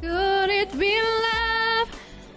Could 0.00 0.48
it 0.48 0.72
be 0.80 0.96
love? 0.96 1.88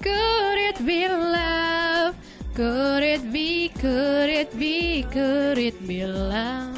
Could 0.03 0.59
it 0.59 0.77
be 0.83 1.07
love? 1.07 2.11
Could 2.51 3.03
it 3.07 3.23
be, 3.31 3.71
could 3.79 4.27
it 4.27 4.51
be, 4.59 5.07
could 5.07 5.57
it 5.57 5.79
be 5.87 6.03
love? 6.03 6.75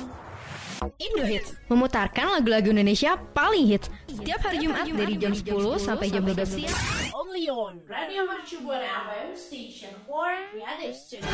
Indo 1.01 1.25
Hits 1.25 1.57
memutarkan 1.65 2.37
lagu-lagu 2.37 2.69
Indonesia 2.69 3.17
paling 3.33 3.65
hits 3.65 3.89
setiap 4.05 4.45
hari 4.45 4.61
Jumat 4.61 4.85
dari 4.85 5.17
jam 5.17 5.33
10 5.33 5.81
sampai 5.81 6.13
jam 6.13 6.21
12 6.21 6.45
siang. 6.45 6.77
Only 7.17 7.49
on 7.49 7.81
Radio 7.89 8.29
Mercubuana 8.29 9.09
FM 9.09 9.33
Station 9.33 9.89
for 10.05 10.29
Creative 10.53 10.93
Studio. 10.93 11.25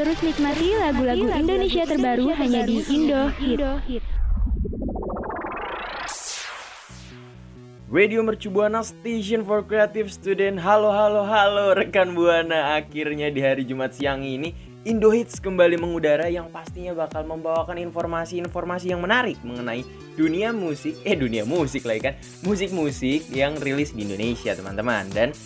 Terus 0.00 0.18
nikmati 0.24 0.72
lagu-lagu 0.80 1.28
Indonesia 1.28 1.84
terbaru 1.84 2.32
hanya 2.40 2.64
di 2.64 2.80
Indo 2.88 3.28
Hit. 3.36 3.60
Radio 7.92 8.24
Mercu 8.24 8.48
Buana 8.48 8.80
Station 8.80 9.44
for 9.44 9.60
Creative 9.60 10.08
Student. 10.08 10.56
Halo 10.56 10.88
halo 10.88 11.28
halo 11.28 11.76
rekan 11.76 12.16
Buana. 12.16 12.80
Akhirnya 12.80 13.28
di 13.28 13.44
hari 13.44 13.68
Jumat 13.68 13.92
siang 13.92 14.24
ini 14.24 14.56
Indo 14.88 15.12
Hits 15.12 15.36
kembali 15.36 15.76
mengudara 15.76 16.24
yang 16.32 16.48
pastinya 16.48 16.96
bakal 16.96 17.28
membawakan 17.28 17.76
informasi-informasi 17.76 18.96
yang 18.96 19.04
menarik 19.04 19.36
mengenai 19.44 19.84
dunia 20.16 20.56
musik 20.56 21.04
Eh 21.04 21.12
dunia 21.12 21.44
musik 21.44 21.84
lah 21.84 22.00
ya 22.00 22.02
kan? 22.08 22.14
Musik-musik 22.48 23.28
yang 23.28 23.60
rilis 23.60 23.92
di 23.92 24.08
Indonesia 24.08 24.56
teman-teman. 24.56 25.12
Dan 25.12 25.36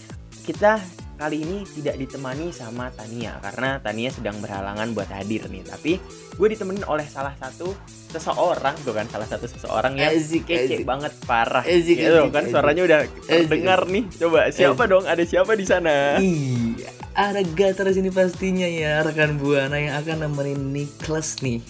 kita 0.47 0.79
kali 1.17 1.43
ini 1.43 1.65
tidak 1.65 1.97
ditemani 1.97 2.53
sama 2.53 2.93
Tania 2.93 3.41
Karena 3.41 3.81
Tania 3.81 4.13
sedang 4.13 4.37
berhalangan 4.39 4.93
buat 4.93 5.09
hadir 5.09 5.49
nih. 5.49 5.65
Tapi 5.65 5.93
gue 6.37 6.49
ditemenin 6.53 6.85
oleh 6.85 7.09
salah 7.09 7.33
satu 7.35 7.73
seseorang 8.13 8.77
Tuh 8.85 8.95
kan 8.95 9.09
salah 9.09 9.27
satu 9.29 9.49
seseorang 9.49 9.97
yang 9.97 10.13
Asik, 10.13 10.45
kece 10.47 10.81
asik. 10.81 10.87
banget 10.87 11.13
parah. 11.25 11.65
Asik, 11.65 11.97
gitu 11.97 12.29
asik, 12.29 12.33
kan 12.33 12.45
asik. 12.45 12.53
suaranya 12.53 12.83
udah 12.85 13.01
terdengar 13.27 13.81
nih. 13.89 14.05
Coba 14.21 14.39
siapa 14.53 14.83
dong? 14.85 15.05
Ada 15.09 15.25
siapa 15.25 15.53
di 15.57 15.65
sana? 15.67 16.21
Iya, 16.21 16.91
ada 17.17 17.41
Gatar 17.43 17.89
sini 17.91 18.13
pastinya 18.13 18.69
ya 18.69 19.01
rekan 19.01 19.41
buana 19.41 19.81
yang 19.81 19.97
akan 19.97 20.29
nemenin 20.29 20.61
Niklas 20.73 21.41
nih 21.41 21.65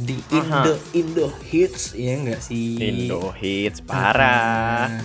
di 0.00 0.16
Aha. 0.32 0.64
Indo 0.64 0.74
Indo 0.96 1.26
Hits 1.46 1.92
ya 1.94 2.16
enggak 2.16 2.40
sih? 2.42 2.80
Indo 2.80 3.30
hits 3.36 3.78
parah. 3.84 4.88
Nah, 4.90 5.04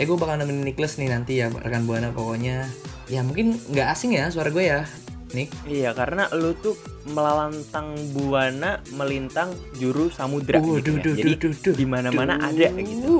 Eh 0.00 0.08
gue 0.08 0.16
bakal 0.16 0.40
nemenin 0.40 0.64
Niklas 0.64 0.96
nih 0.96 1.12
nanti 1.12 1.44
ya 1.44 1.52
rekan 1.52 1.84
buana 1.84 2.08
pokoknya 2.08 2.64
ya 3.10 3.20
mungkin 3.20 3.58
nggak 3.66 3.88
asing 3.90 4.14
ya 4.14 4.30
suara 4.30 4.48
gue 4.48 4.64
ya 4.64 4.86
Nik. 5.30 5.50
iya 5.66 5.90
karena 5.90 6.26
lu 6.34 6.54
tuh 6.54 6.74
melantang 7.06 7.94
buana 8.10 8.82
melintang 8.90 9.50
juru 9.74 10.10
samudra 10.10 10.58
Uh, 10.58 10.78
gitu 10.78 10.90
duh, 10.90 10.96
ya. 10.96 11.02
duh, 11.02 11.14
jadi 11.16 11.32
duh, 11.36 11.54
duh, 11.56 11.74
di 11.74 11.86
mana-mana 11.86 12.34
duh. 12.34 12.48
ada 12.50 12.68
gitu 12.76 13.18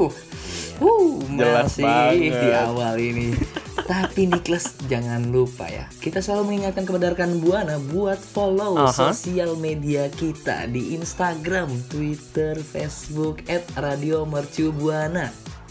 Uh, 0.80 1.20
Jelas 1.36 1.76
masih 1.76 1.84
banget. 1.84 2.40
di 2.40 2.48
awal 2.56 2.94
ini. 2.96 3.28
Tapi 3.92 4.24
Niklas 4.24 4.80
jangan 4.88 5.28
lupa 5.28 5.68
ya, 5.68 5.84
kita 6.00 6.24
selalu 6.24 6.48
mengingatkan 6.48 6.88
kepada 6.88 7.12
rekan 7.12 7.36
Buana 7.36 7.76
buat 7.76 8.16
follow 8.16 8.80
Aha. 8.80 8.88
sosial 8.88 9.60
media 9.60 10.08
kita 10.08 10.64
di 10.64 10.96
Instagram, 10.96 11.68
Twitter, 11.84 12.56
Facebook 12.56 13.44
@radio 13.76 14.24
Mercu 14.24 14.72
Buana. 14.72 15.28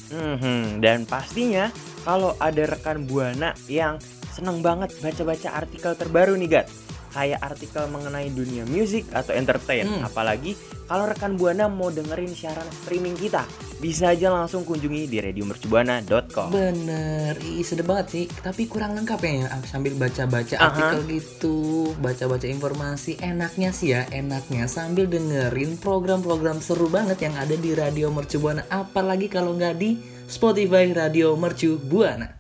Mhm, 0.10 0.78
dan 0.78 1.06
pastinya 1.06 1.74
kalau 2.04 2.36
ada 2.40 2.64
rekan 2.66 3.06
buana 3.06 3.52
yang 3.68 4.00
seneng 4.30 4.62
banget 4.62 4.94
baca-baca 5.02 5.56
artikel 5.58 5.94
terbaru 5.98 6.38
nih 6.38 6.50
Gat 6.50 6.68
kayak 7.10 7.42
artikel 7.42 7.90
mengenai 7.90 8.30
dunia 8.30 8.70
musik 8.70 9.10
atau 9.10 9.34
entertain 9.34 9.90
Hmm. 9.90 10.06
apalagi 10.06 10.54
kalau 10.86 11.10
rekan 11.10 11.38
buana 11.38 11.66
mau 11.66 11.90
dengerin 11.90 12.34
siaran 12.34 12.70
streaming 12.70 13.18
kita 13.18 13.46
bisa 13.82 14.14
aja 14.14 14.30
langsung 14.30 14.62
kunjungi 14.62 15.08
di 15.08 15.18
radiomercubuana.com 15.24 16.52
Bener, 16.52 17.34
ih 17.40 17.64
sedep 17.64 17.88
banget 17.88 18.08
sih. 18.12 18.26
Tapi 18.28 18.68
kurang 18.68 18.92
lengkap 18.92 19.20
ya, 19.24 19.48
sambil 19.64 19.96
baca-baca 19.96 20.60
Aha. 20.60 20.66
artikel 20.68 21.00
gitu, 21.16 21.58
baca-baca 22.04 22.44
informasi. 22.44 23.16
Enaknya 23.24 23.72
sih 23.72 23.96
ya, 23.96 24.04
enaknya 24.12 24.68
sambil 24.68 25.08
dengerin 25.08 25.80
program-program 25.80 26.60
seru 26.60 26.92
banget 26.92 27.24
yang 27.24 27.40
ada 27.40 27.56
di 27.56 27.72
Radio 27.72 28.12
Mercu 28.12 28.44
Buana. 28.44 28.68
Apalagi 28.68 29.32
kalau 29.32 29.56
nggak 29.56 29.76
di 29.80 29.96
Spotify 30.30 30.94
Radio 30.94 31.36
Mercu 31.36 31.78
Buana. 31.78 32.39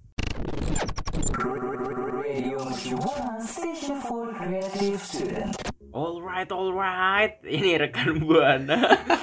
Alright, 6.00 6.48
alright. 6.50 7.34
Ini 7.42 7.76
rekan 7.78 8.16
buana 8.18 8.80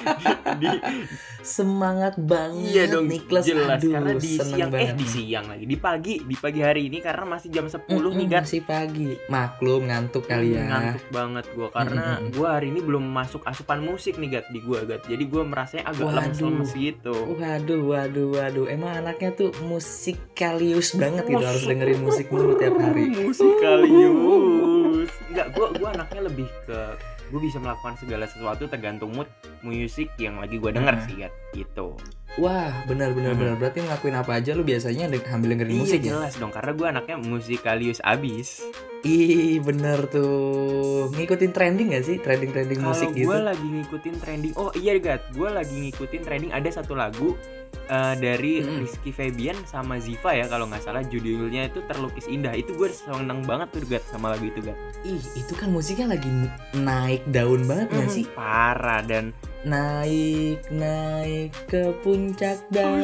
di 0.61 0.69
Semangat 1.39 2.19
banget 2.19 2.69
Iya 2.69 2.83
dong, 2.87 3.07
Niklas. 3.07 3.43
jelas 3.43 3.79
Aduh, 3.79 3.91
karena 3.93 4.13
di 4.13 4.29
siang 4.35 4.67
eh 4.67 4.73
banget. 4.75 4.95
di 4.95 5.07
siang 5.07 5.45
lagi 5.47 5.63
di 5.63 5.77
pagi 5.77 6.13
di 6.21 6.35
pagi 6.35 6.59
hari 6.59 6.81
ini 6.85 6.99
karena 6.99 7.23
masih 7.25 7.49
jam 7.49 7.65
10 7.65 7.87
nih 7.87 7.95
Mm-mm, 8.03 8.27
Gat. 8.27 8.43
masih 8.43 8.61
pagi. 8.61 9.09
Maklum 9.27 9.81
ngantuk 9.85 10.23
kali 10.23 10.53
ya. 10.53 10.67
Ngantuk 10.67 11.07
banget 11.09 11.45
gua 11.51 11.67
karena 11.71 12.05
Mm-mm. 12.19 12.31
gua 12.31 12.47
hari 12.53 12.67
ini 12.67 12.79
belum 12.79 13.05
masuk 13.07 13.41
asupan 13.41 13.79
musik 13.81 14.15
nih 14.15 14.29
Gat 14.33 14.45
di 14.49 14.59
gua 14.59 14.83
Gat. 14.83 15.01
Jadi 15.03 15.23
gua 15.25 15.43
merasanya 15.43 15.87
agak 15.87 16.03
lemes-lemes 16.05 16.71
gitu. 16.73 17.15
Waduh, 17.33 17.81
waduh, 17.85 18.27
waduh. 18.33 18.65
Emang 18.67 18.91
anaknya 18.93 19.31
tuh 19.33 19.49
musikalius 19.61 20.93
banget 20.93 21.25
gitu 21.25 21.41
harus 21.41 21.63
dengerin 21.63 21.99
musik 22.01 22.27
mulu 22.27 22.53
tiap 22.53 22.75
hari. 22.75 23.07
Musikalius. 23.17 24.76
Enggak, 25.47 25.55
gua 25.55 25.67
gua 25.73 25.89
anaknya 25.93 26.21
lebih 26.23 26.47
ke 26.63 26.79
gue 27.27 27.41
bisa 27.43 27.59
melakukan 27.59 27.99
segala 27.99 28.23
sesuatu 28.23 28.63
tergantung 28.65 29.11
mood 29.11 29.27
musik 29.59 30.07
yang 30.15 30.39
lagi 30.39 30.55
gua 30.55 30.71
denger 30.71 30.91
Hmm. 30.93 31.05
sih 31.05 31.15
Gat. 31.17 31.33
Gitu. 31.51 31.87
Wah, 32.37 32.69
benar 32.85 33.11
benar 33.11 33.31
Hmm. 33.31 33.41
benar. 33.41 33.55
Berarti 33.57 33.79
ngelakuin 33.81 34.15
apa 34.15 34.31
aja 34.35 34.51
lu 34.51 34.61
biasanya 34.61 35.07
sambil 35.21 35.49
dengerin 35.51 35.73
Iya 35.73 35.81
musik 35.81 35.99
ya? 36.01 36.11
jelas 36.13 36.33
dong 36.35 36.51
karena 36.51 36.71
gua 36.71 36.87
anaknya 36.89 37.15
musikalius 37.17 37.99
abis. 38.01 38.63
Ih, 39.07 39.63
bener 39.63 40.11
tuh. 40.11 41.07
Ngikutin 41.15 41.51
trending 41.55 41.95
gak 41.95 42.03
sih? 42.03 42.19
Trending-trending 42.19 42.83
musik 42.83 43.15
Kalau 43.15 43.19
gitu. 43.23 43.27
gue 43.31 43.39
lagi 43.39 43.67
ngikutin 43.71 44.15
trending, 44.19 44.53
oh 44.59 44.71
iya 44.75 44.99
Gat, 44.99 45.31
gue 45.31 45.47
lagi 45.47 45.71
ngikutin 45.71 46.21
trending 46.27 46.51
ada 46.51 46.67
satu 46.67 46.91
lagu 46.91 47.39
eh, 47.87 48.15
dari 48.19 48.59
Mm-mm. 48.59 48.83
Rizky 48.83 49.15
Febian 49.15 49.55
sama 49.63 49.95
Ziva 50.03 50.35
ya 50.35 50.51
kalau 50.51 50.67
nggak 50.67 50.83
salah 50.83 51.07
judulnya 51.07 51.71
itu 51.71 51.79
terlukis 51.87 52.27
indah. 52.27 52.51
Itu 52.51 52.75
gue 52.75 52.91
seneng 52.91 53.47
banget 53.47 53.71
tuh 53.71 53.87
Gat 53.87 54.03
sama 54.11 54.35
lagu 54.35 54.51
itu 54.51 54.59
Gat. 54.59 54.75
Ih, 55.07 55.23
itu 55.39 55.53
kan 55.55 55.71
musiknya 55.71 56.11
lagi 56.11 56.27
naik 56.75 57.23
daun 57.31 57.63
banget 57.63 57.87
gak 57.95 58.11
sih? 58.11 58.25
Parah 58.35 58.99
dan 59.07 59.31
Naik, 59.67 60.63
naik 60.71 61.51
ke 61.67 61.91
puncak 61.99 62.59
daun. 62.71 63.03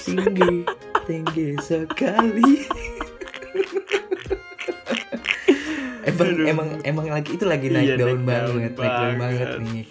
Tinggi, 0.00 0.66
tinggi 1.08 1.56
sekali. 1.60 2.68
emang 6.20 6.38
emang 6.42 6.68
emang 6.82 7.06
lagi 7.10 7.30
itu 7.32 7.44
lagi 7.44 7.66
Iya, 7.66 7.74
naik 7.74 7.86
naik 7.86 7.98
daun 7.98 8.22
banget, 8.22 8.72
naik 8.74 8.92
daun 8.92 9.16
banget 9.18 9.48
nih. 9.60 9.84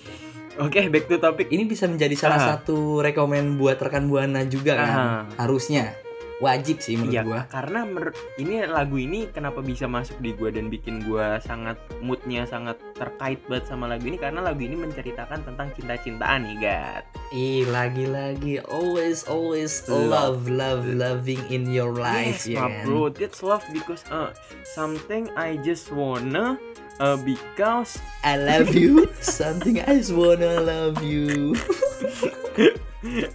oke 0.57 0.79
back 0.89 1.05
to 1.05 1.15
topic. 1.17 1.47
Ini 1.47 1.63
bisa 1.63 1.85
menjadi 1.85 2.15
salah 2.15 2.37
Ah. 2.37 2.47
satu 2.53 2.99
rekomen 2.99 3.55
buat 3.55 3.77
rekan 3.77 4.05
buana 4.05 4.43
juga 4.43 4.75
kan? 4.75 4.89
Ah. 4.89 5.21
Harusnya. 5.37 5.95
Wajib 6.39 6.79
sih 6.79 6.95
menurut 6.95 7.11
Iya, 7.11 7.23
gua. 7.27 7.41
karena 7.51 7.83
mer- 7.83 8.15
ini 8.35 8.63
lagu 8.63 8.95
ini 8.95 9.27
kenapa 9.27 9.59
bisa 9.59 9.91
masuk 9.91 10.23
di 10.23 10.31
gue 10.31 10.47
dan 10.49 10.71
bikin 10.71 11.03
gue 11.03 11.27
sangat 11.43 11.75
moodnya 11.99 12.47
sangat 12.47 12.79
terkait 12.95 13.43
banget 13.45 13.67
sama 13.67 13.91
lagu 13.91 14.07
ini 14.07 14.15
karena 14.15 14.39
lagu 14.39 14.63
ini 14.63 14.79
menceritakan 14.79 15.43
tentang 15.43 15.67
cinta-cintaan 15.75 16.47
nih 16.47 16.57
Gat. 16.63 17.03
Ih, 17.29 17.67
lagi-lagi 17.67 18.63
always 18.65 19.27
always 19.27 19.83
Love. 19.85 20.47
love 20.47 20.87
loving 20.87 21.43
in 21.51 21.67
your 21.67 21.91
life 21.91 22.47
yes, 22.47 22.55
ya 22.55 22.63
my 22.63 22.71
kan? 22.71 22.83
bro, 22.87 23.11
that's 23.11 23.43
love 23.43 23.63
because 23.75 24.07
uh, 24.07 24.31
something 24.63 25.27
I 25.35 25.59
just 25.59 25.91
wanna 25.91 26.55
uh, 27.03 27.19
because 27.19 27.99
I 28.23 28.39
love 28.39 28.71
you. 28.71 29.11
Something 29.19 29.83
I 29.83 29.99
just 29.99 30.15
wanna 30.15 30.63
love 30.63 31.03
you. 31.03 31.51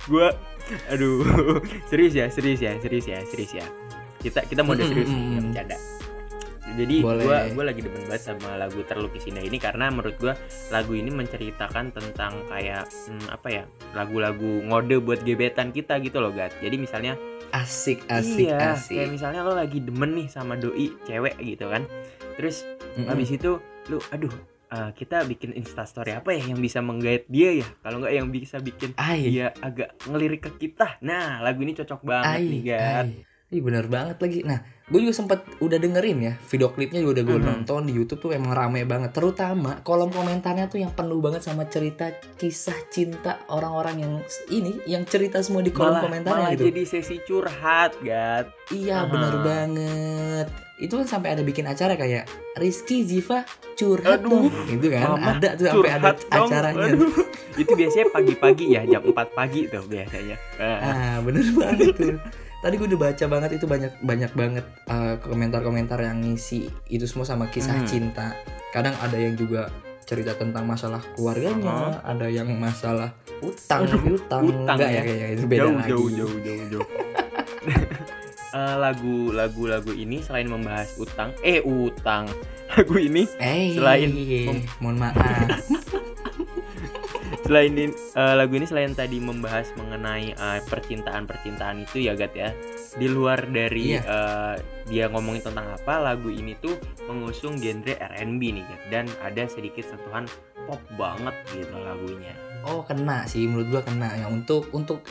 gua 0.08 0.32
aduh 0.88 1.22
serius 1.90 2.14
ya 2.16 2.26
serius 2.32 2.60
ya 2.60 2.72
serius 2.80 3.06
ya 3.06 3.18
serius 3.24 3.52
ya 3.52 3.66
kita 4.24 4.40
kita 4.48 4.64
mau 4.64 4.72
udah 4.72 4.86
Mm, 4.88 4.92
serius 4.92 5.08
mm, 5.08 5.14
nih 5.14 5.20
mm, 5.20 5.28
nggak 5.28 5.42
mm. 5.42 5.48
bercanda 5.52 5.78
jadi 6.74 6.96
gua 7.06 7.38
gua 7.54 7.64
lagi 7.70 7.80
demen 7.86 8.02
banget 8.10 8.22
sama 8.34 8.58
lagu 8.58 8.82
terlukis 8.82 9.30
indah 9.30 9.44
ini 9.46 9.62
karena 9.62 9.94
menurut 9.94 10.16
gua 10.18 10.34
lagu 10.74 10.92
ini 10.98 11.06
menceritakan 11.12 11.94
tentang 11.94 12.34
kayak 12.50 12.90
hmm, 12.90 13.30
apa 13.30 13.48
ya 13.52 13.64
lagu-lagu 13.94 14.64
ngode 14.66 14.98
buat 14.98 15.22
gebetan 15.22 15.70
kita 15.70 16.02
gitu 16.02 16.18
loh 16.18 16.34
Gat 16.34 16.50
jadi 16.58 16.74
misalnya 16.74 17.14
asik 17.54 18.02
asik 18.10 18.50
iya, 18.50 18.74
asik 18.74 18.98
kayak 18.98 19.10
misalnya 19.14 19.46
lo 19.46 19.54
lagi 19.54 19.78
demen 19.78 20.18
nih 20.18 20.26
sama 20.26 20.58
doi 20.58 20.90
cewek 21.06 21.38
gitu 21.38 21.70
kan. 21.70 21.86
Terus 22.34 22.66
Mm-mm. 22.98 23.06
habis 23.06 23.30
itu 23.30 23.62
lu 23.86 24.02
aduh 24.10 24.32
eh, 24.74 24.90
kita 24.92 25.22
bikin 25.22 25.54
instastory 25.54 26.10
apa 26.10 26.34
ya 26.34 26.50
yang 26.50 26.58
bisa 26.58 26.82
menggait 26.82 27.30
dia 27.30 27.62
ya? 27.62 27.68
Kalau 27.78 28.02
nggak 28.02 28.10
yang 28.12 28.28
bisa 28.28 28.58
bikin 28.58 28.98
Ai. 28.98 29.30
dia 29.30 29.54
agak 29.60 29.94
ngelirik 30.04 30.42
ke 30.42 30.50
kita. 30.60 30.98
Nah, 31.00 31.38
lagu 31.38 31.62
ini 31.62 31.72
cocok 31.72 32.02
banget 32.02 32.34
Ai, 32.34 32.44
nih, 32.44 32.62
ai. 32.74 33.10
Ih 33.48 33.62
bener 33.62 33.86
banget 33.86 34.18
lagi. 34.18 34.42
Nah, 34.42 34.58
gue 34.90 34.98
juga 34.98 35.14
sempat 35.14 35.46
udah 35.62 35.78
dengerin 35.78 36.18
ya 36.18 36.34
video 36.42 36.74
klipnya 36.74 36.98
juga 36.98 37.20
udah 37.20 37.24
gue 37.24 37.38
Mhm. 37.38 37.46
nonton 37.46 37.86
di 37.86 37.92
YouTube 37.94 38.18
tuh 38.18 38.30
emang 38.34 38.50
rame 38.50 38.82
banget. 38.82 39.14
Terutama 39.14 39.78
kolom 39.80 40.10
komentarnya 40.10 40.66
tuh 40.66 40.82
yang 40.82 40.90
penuh 40.90 41.22
banget 41.22 41.46
sama 41.46 41.62
cerita 41.64 42.10
kisah 42.34 42.74
cinta 42.90 43.46
orang-orang 43.46 44.02
yang 44.02 44.12
ini, 44.50 44.82
yang 44.90 45.06
cerita 45.06 45.38
semua 45.38 45.62
di 45.62 45.70
kolom 45.70 45.94
Malah, 45.94 46.02
komentarnya 46.02 46.40
malah 46.40 46.56
gitu. 46.58 46.66
jadi 46.66 46.82
sesi 46.82 47.16
curhat, 47.22 47.94
Gat. 48.02 48.50
Iya 48.74 49.06
Aha. 49.06 49.10
bener 49.12 49.34
banget. 49.38 50.48
Itu 50.76 50.96
kan 50.96 51.06
sampai 51.06 51.32
ada 51.32 51.40
bikin 51.40 51.64
acara 51.64 51.94
kayak 51.94 52.26
Rizky 52.54 53.02
Ziva 53.02 53.46
curhat 53.74 54.20
Aduh, 54.20 54.50
dong. 54.50 54.54
Itu 54.68 54.86
kan 54.88 55.06
Mama, 55.14 55.38
ada 55.38 55.54
tuh 55.54 55.66
sampai 55.68 55.90
ada 55.92 56.10
dong. 56.12 56.48
acaranya. 56.50 56.86
Aduh. 56.90 57.14
Itu 57.54 57.72
biasanya 57.72 58.06
pagi-pagi 58.10 58.66
ya, 58.68 58.82
jam 58.84 59.02
4 59.04 59.14
pagi 59.30 59.66
tuh 59.66 59.84
biasanya. 59.84 60.36
Ah. 60.58 60.78
Ah 60.82 61.16
bener 61.20 61.46
banget 61.52 61.94
tuh. 61.94 62.18
Tadi 62.58 62.74
gue 62.74 62.88
udah 62.88 63.00
baca 63.02 63.24
banget 63.28 63.50
itu 63.54 63.66
banyak 63.66 63.92
banyak 64.00 64.32
banget 64.32 64.64
eh, 64.88 65.14
komentar-komentar 65.20 66.00
yang 66.00 66.18
ngisi 66.18 66.64
itu 66.88 67.04
semua 67.04 67.22
sama 67.22 67.46
kisah 67.46 67.76
Hmm. 67.76 67.86
cinta. 67.86 68.34
Kadang 68.72 68.96
ada 68.98 69.14
yang 69.14 69.36
juga 69.36 69.68
cerita 70.02 70.32
tentang 70.32 70.64
masalah 70.64 71.00
keluarganya, 71.14 72.00
ada 72.02 72.26
yang 72.26 72.48
masalah 72.54 73.12
utang, 73.40 73.84
Aduh, 73.86 74.16
utang, 74.16 74.42
utang 74.44 74.76
enggak 74.76 74.90
ya 74.90 74.96
ya. 74.96 75.02
kayaknya 75.02 75.28
itu 75.30 75.44
beda 75.44 75.60
jauh, 75.60 75.72
lagi. 75.72 75.88
jauh, 75.88 76.08
jauh, 76.10 76.36
jauh, 76.40 76.66
jauh. 76.70 76.86
Eh, 78.54 78.74
lagu 78.78 79.28
lagu 79.28 79.66
lagu 79.66 79.90
ini 79.90 80.18
selain 80.18 80.46
membahas 80.46 80.94
utang, 80.96 81.30
eh 81.42 81.58
utang. 81.58 82.26
Lagu 82.74 82.94
ini 82.96 83.26
Eh, 83.36 83.74
Selain 83.74 84.08
mohon 84.78 84.96
maaf. 84.96 85.14
selain 87.44 87.74
in- 87.76 87.92
eh, 87.92 88.34
lagu 88.34 88.52
ini 88.54 88.64
selain 88.64 88.92
tadi 88.92 89.18
membahas 89.18 89.68
mengenai 89.74 90.32
eh, 90.32 90.58
percintaan-percintaan 90.64 91.82
itu 91.82 92.02
ya 92.02 92.14
Gat 92.14 92.32
ya. 92.32 92.50
Di 92.94 93.06
luar 93.06 93.46
dari 93.46 93.94
Iya. 93.94 94.00
eh, 94.00 94.54
dia 94.86 95.04
ngomongin 95.06 95.44
tentang 95.44 95.68
apa, 95.68 96.00
lagu 96.00 96.30
ini 96.30 96.54
tuh 96.56 96.72
mengusung 97.04 97.58
genre 97.58 97.94
R&B 97.94 98.40
nih 98.54 98.64
Gat 98.64 98.80
dan 98.88 99.04
ada 99.20 99.42
sedikit 99.44 99.84
sentuhan 99.84 100.24
pop 100.64 100.80
banget 100.94 101.34
gitu 101.52 101.74
lagunya. 101.76 102.32
Oh 102.64 102.80
kena 102.80 103.28
sih 103.28 103.44
menurut 103.44 103.68
gua 103.68 103.82
kena 103.84 104.08
ya 104.14 104.26
untuk 104.26 104.72
untuk 104.72 105.04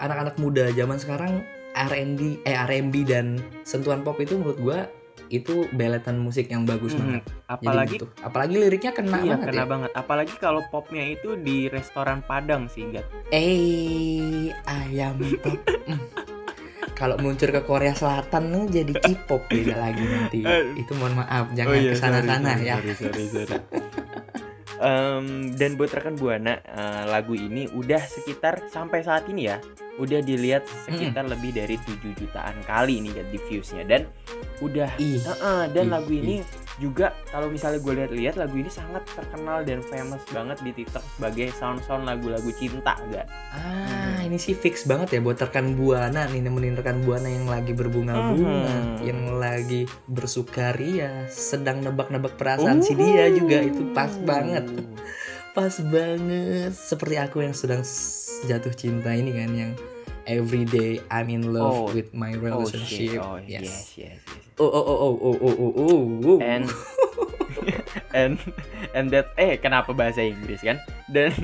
anak-anak 0.00 0.34
muda 0.40 0.72
zaman 0.72 0.96
sekarang 0.96 1.44
R&B 1.74 2.20
eh 2.42 2.56
R&B 2.56 2.94
dan 3.02 3.36
sentuhan 3.62 4.00
pop 4.00 4.16
itu 4.16 4.34
menurut 4.34 4.58
gua 4.58 4.78
itu 5.26 5.64
beletan 5.70 6.20
musik 6.20 6.46
yang 6.46 6.62
bagus 6.62 6.92
Mhm. 6.92 7.00
banget. 7.00 7.22
Apalagi 7.46 7.96
gitu. 7.96 8.06
apalagi 8.20 8.54
liriknya 8.56 8.92
kena 8.92 9.18
iya, 9.18 9.34
banget 9.34 9.46
kena 9.48 9.56
ya. 9.56 9.66
banget. 9.66 9.90
Apalagi 9.94 10.34
kalau 10.36 10.62
popnya 10.68 11.02
itu 11.02 11.34
di 11.34 11.66
restoran 11.66 12.20
Padang 12.20 12.68
sih 12.68 12.84
Gat. 12.88 13.08
Eh 13.30 14.52
ayam 14.64 15.16
pop. 15.40 15.58
Mm. 15.84 16.00
Kalau 16.94 17.18
muncul 17.18 17.50
ke 17.50 17.58
Korea 17.60 17.90
Selatan 17.90 18.54
nih 18.54 18.64
jadi 18.70 18.92
K-pop 18.94 19.42
beda 19.48 19.74
lagi 19.74 20.04
nanti. 20.04 20.40
Aduh. 20.40 20.78
Itu 20.84 20.92
mohon 20.94 21.18
maaf 21.18 21.50
jangan 21.50 21.72
Oh 21.72 21.76
iya, 21.76 21.90
ke 21.90 21.96
sana 21.96 22.16
sorry, 22.16 22.28
sana 22.28 22.50
sorry, 22.52 22.62
ya. 22.62 22.74
sorry, 22.78 22.92
sorry, 22.94 23.24
sorry. 23.26 23.56
Em, 24.82 25.54
dan 25.54 25.78
buat 25.78 25.94
rekan 25.94 26.18
buana 26.18 26.58
eh, 26.58 27.02
lagu 27.06 27.38
ini 27.38 27.70
udah 27.70 28.02
sekitar 28.02 28.66
sampai 28.66 29.06
saat 29.06 29.30
ini 29.30 29.46
ya 29.46 29.62
udah 30.02 30.18
dilihat 30.18 30.66
sekitar 30.90 31.30
lebih 31.30 31.54
dari 31.54 31.78
7 31.78 32.02
jutaan 32.18 32.58
kali 32.66 32.98
nih 32.98 33.12
ya 33.14 33.24
di 33.30 33.38
viewsnya 33.38 33.86
dan 33.86 34.02
udah 34.58 34.90
Ih. 34.98 35.22
Heeh, 35.22 35.62
dan 35.70 35.84
ih, 35.86 35.90
lagu 35.94 36.10
ini 36.10 36.42
juga 36.76 37.14
kalau 37.30 37.46
misalnya 37.46 37.78
gue 37.78 37.94
lihat-lihat 38.02 38.34
lagu 38.34 38.58
ini 38.58 38.66
sangat 38.66 39.06
terkenal 39.06 39.62
dan 39.62 39.78
famous 39.86 40.22
banget 40.28 40.58
di 40.58 40.70
TikTok 40.74 41.04
sebagai 41.14 41.54
sound-sound 41.54 42.02
lagu-lagu 42.02 42.50
cinta 42.58 42.98
kan 42.98 43.26
Ah, 43.54 44.18
ini 44.22 44.34
sih 44.36 44.58
fix 44.58 44.82
banget 44.82 45.16
ya 45.16 45.20
buat 45.22 45.38
rekan 45.38 45.78
buana 45.78 46.26
nih 46.26 46.42
nemenin 46.42 46.74
rekan 46.74 47.06
buana 47.06 47.30
yang 47.30 47.46
lagi 47.46 47.70
berbunga-bunga, 47.72 48.98
Mhm. 48.98 49.06
yang 49.06 49.20
lagi 49.38 49.86
bersukaria, 50.10 51.30
sedang 51.30 51.78
nebak-nebak 51.78 52.34
perasaan 52.34 52.82
si 52.82 52.98
dia 52.98 53.30
juga 53.30 53.62
itu 53.62 53.94
pas 53.94 54.10
banget. 54.26 54.66
Pas 55.54 55.70
banget 55.78 56.74
seperti 56.74 57.14
aku 57.14 57.46
yang 57.46 57.54
sedang 57.54 57.86
jatuh 58.44 58.74
cinta 58.74 59.14
ini 59.14 59.30
kan 59.30 59.50
yang 59.54 59.72
everyday 60.26 61.00
I'm 61.08 61.28
in 61.28 61.52
love 61.52 61.72
Oh. 61.74 61.92
with 61.92 62.12
my 62.12 62.32
Oh 62.34 62.62
relationship. 62.62 63.10
shit, 63.14 63.20
oh 63.20 63.36
yes, 63.38 63.62
yes. 63.62 63.72
yes, 63.96 64.18
yes. 64.18 64.18
Oh 64.56 64.70
oh 64.70 64.84
oh 64.84 64.96
oh 64.98 65.16
oh 65.18 65.36
oh 65.38 65.54
oh 65.58 65.72
oh. 65.74 66.28
oh. 66.30 66.38
and 66.40 66.66
and 68.18 68.38
and 68.94 69.06
that 69.10 69.34
eh 69.34 69.58
kenapa 69.58 69.90
bahasa 69.90 70.22
Inggris 70.22 70.62
kan 70.62 70.78
dan 71.10 71.34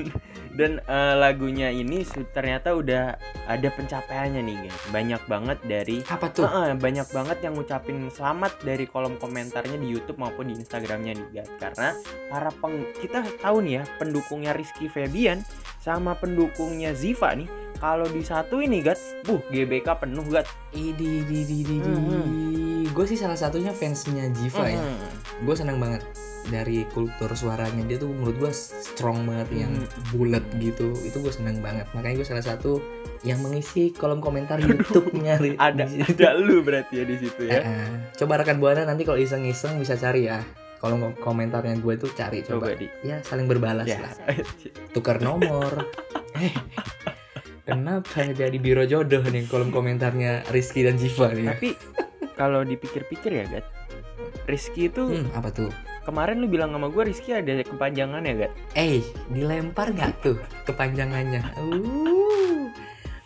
dan 0.51 0.83
eh, 0.83 1.15
lagunya 1.15 1.71
ini 1.71 2.03
ternyata 2.31 2.75
udah 2.75 3.15
ada 3.47 3.67
pencapaiannya 3.71 4.41
nih 4.43 4.57
guys 4.67 4.79
banyak 4.91 5.21
banget 5.25 5.57
dari 5.63 5.97
apa 6.07 6.27
tuh? 6.27 6.43
Heeh, 6.43 6.75
banyak 6.75 7.07
banget 7.07 7.37
yang 7.39 7.55
ngucapin 7.55 8.11
selamat 8.11 8.59
dari 8.63 8.83
kolom 8.83 9.15
komentarnya 9.15 9.75
di 9.75 9.87
YouTube 9.87 10.19
maupun 10.19 10.51
di 10.51 10.59
Instagramnya 10.59 11.15
nih 11.15 11.27
guys 11.39 11.51
karena 11.55 11.95
para 12.27 12.51
peng 12.51 12.83
kita 12.99 13.23
tahu 13.39 13.63
nih 13.63 13.79
ya 13.79 13.83
pendukungnya 13.95 14.51
Rizky 14.51 14.87
Febian 14.87 15.43
sama 15.79 16.15
pendukungnya 16.15 16.91
Ziva 16.93 17.31
nih 17.35 17.47
kalau 17.81 18.05
di 18.05 18.21
satu 18.21 18.61
ini 18.61 18.79
guys 18.79 19.17
buh 19.25 19.41
GBK 19.49 19.87
penuh 19.97 20.21
guys 20.23 20.45
Idi 20.71 21.25
di 21.25 21.41
di 21.43 21.59
di 21.65 21.75
di. 21.75 21.91
Mhm. 21.91 22.93
Gue 22.93 23.05
sih 23.05 23.17
salah 23.17 23.35
satunya 23.35 23.73
fansnya 23.73 24.29
Jiva 24.31 24.69
ya. 24.69 24.77
Mhm. 24.77 25.09
gue 25.41 25.55
seneng 25.57 25.81
banget 25.81 26.05
dari 26.47 26.85
kultur 26.87 27.33
suaranya. 27.33 27.81
Dia 27.83 27.97
tuh 27.97 28.13
menurut 28.13 28.37
gue 28.39 28.51
strong 28.53 29.25
banget 29.25 29.65
yang 29.65 29.73
Hmm. 29.73 29.89
bulat 30.13 30.45
gitu. 30.55 30.93
Itu 31.01 31.17
gue 31.19 31.33
seneng 31.33 31.57
banget. 31.59 31.89
Makanya 31.91 32.21
gue 32.21 32.27
salah 32.27 32.45
satu 32.45 32.77
yang 33.21 33.41
mengisi 33.41 33.89
kolom 33.91 34.21
komentar 34.21 34.61
YouTube-nya 34.61 35.41
ada 35.57 35.89
ada 35.89 36.27
lu 36.37 36.61
berarti 36.61 37.01
ya 37.01 37.05
di 37.05 37.17
situ 37.17 37.49
ya. 37.49 37.65
Coba 38.13 38.37
rekan 38.37 38.61
buana 38.61 38.85
nanti 38.85 39.01
kalau 39.01 39.17
iseng-iseng 39.17 39.81
bisa 39.81 39.97
cari 39.97 40.29
ya. 40.29 40.45
Kolom 40.77 41.17
komentarnya 41.17 41.77
gue 41.77 41.93
tuh 41.97 42.13
cari 42.13 42.45
coba, 42.45 42.69
coba 42.69 42.77
di. 42.77 42.85
Ya 43.01 43.17
saling 43.25 43.49
berbalas 43.49 43.89
ya. 43.89 44.01
lah. 44.01 44.13
Tukar 44.93 45.17
nomor. 45.17 45.89
eh 46.37 46.53
kenapa 47.71 48.19
jadi 48.31 48.57
biro 48.57 48.83
jodoh 48.83 49.23
nih 49.23 49.47
kolom 49.47 49.71
komentarnya 49.71 50.43
Rizky 50.51 50.83
dan 50.83 50.99
Jiva 50.99 51.31
nih 51.31 51.47
tapi 51.47 51.69
kalau 52.35 52.61
dipikir-pikir 52.61 53.31
ya 53.31 53.45
Gat 53.47 53.65
Rizky 54.45 54.89
itu 54.89 55.07
hmm, 55.07 55.31
apa 55.33 55.49
tuh 55.49 55.69
kemarin 56.01 56.41
lu 56.41 56.49
bilang 56.49 56.73
sama 56.73 56.89
gue 56.89 57.03
Rizky 57.07 57.31
ada 57.31 57.61
kepanjangan 57.61 58.21
ya 58.21 58.33
Gat 58.45 58.53
Eh, 58.73 59.01
dilempar 59.29 59.93
nggak 59.93 60.11
tuh 60.19 60.37
kepanjangannya? 60.65 61.41
Uh, 61.57 62.65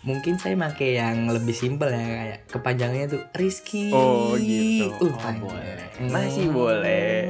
mungkin 0.06 0.38
saya 0.38 0.54
pakai 0.54 1.00
yang 1.00 1.26
lebih 1.32 1.56
simpel 1.56 1.90
ya 1.90 1.98
kayak 1.98 2.40
kepanjangannya 2.52 3.08
tuh 3.10 3.22
Rizky. 3.34 3.90
Oh, 3.90 4.38
gitu. 4.38 4.92
Uh, 5.02 5.18
Oh, 5.18 5.34
boleh. 5.50 5.78
Hmm. 5.98 6.12
Masih 6.14 6.46
boleh. 6.52 7.24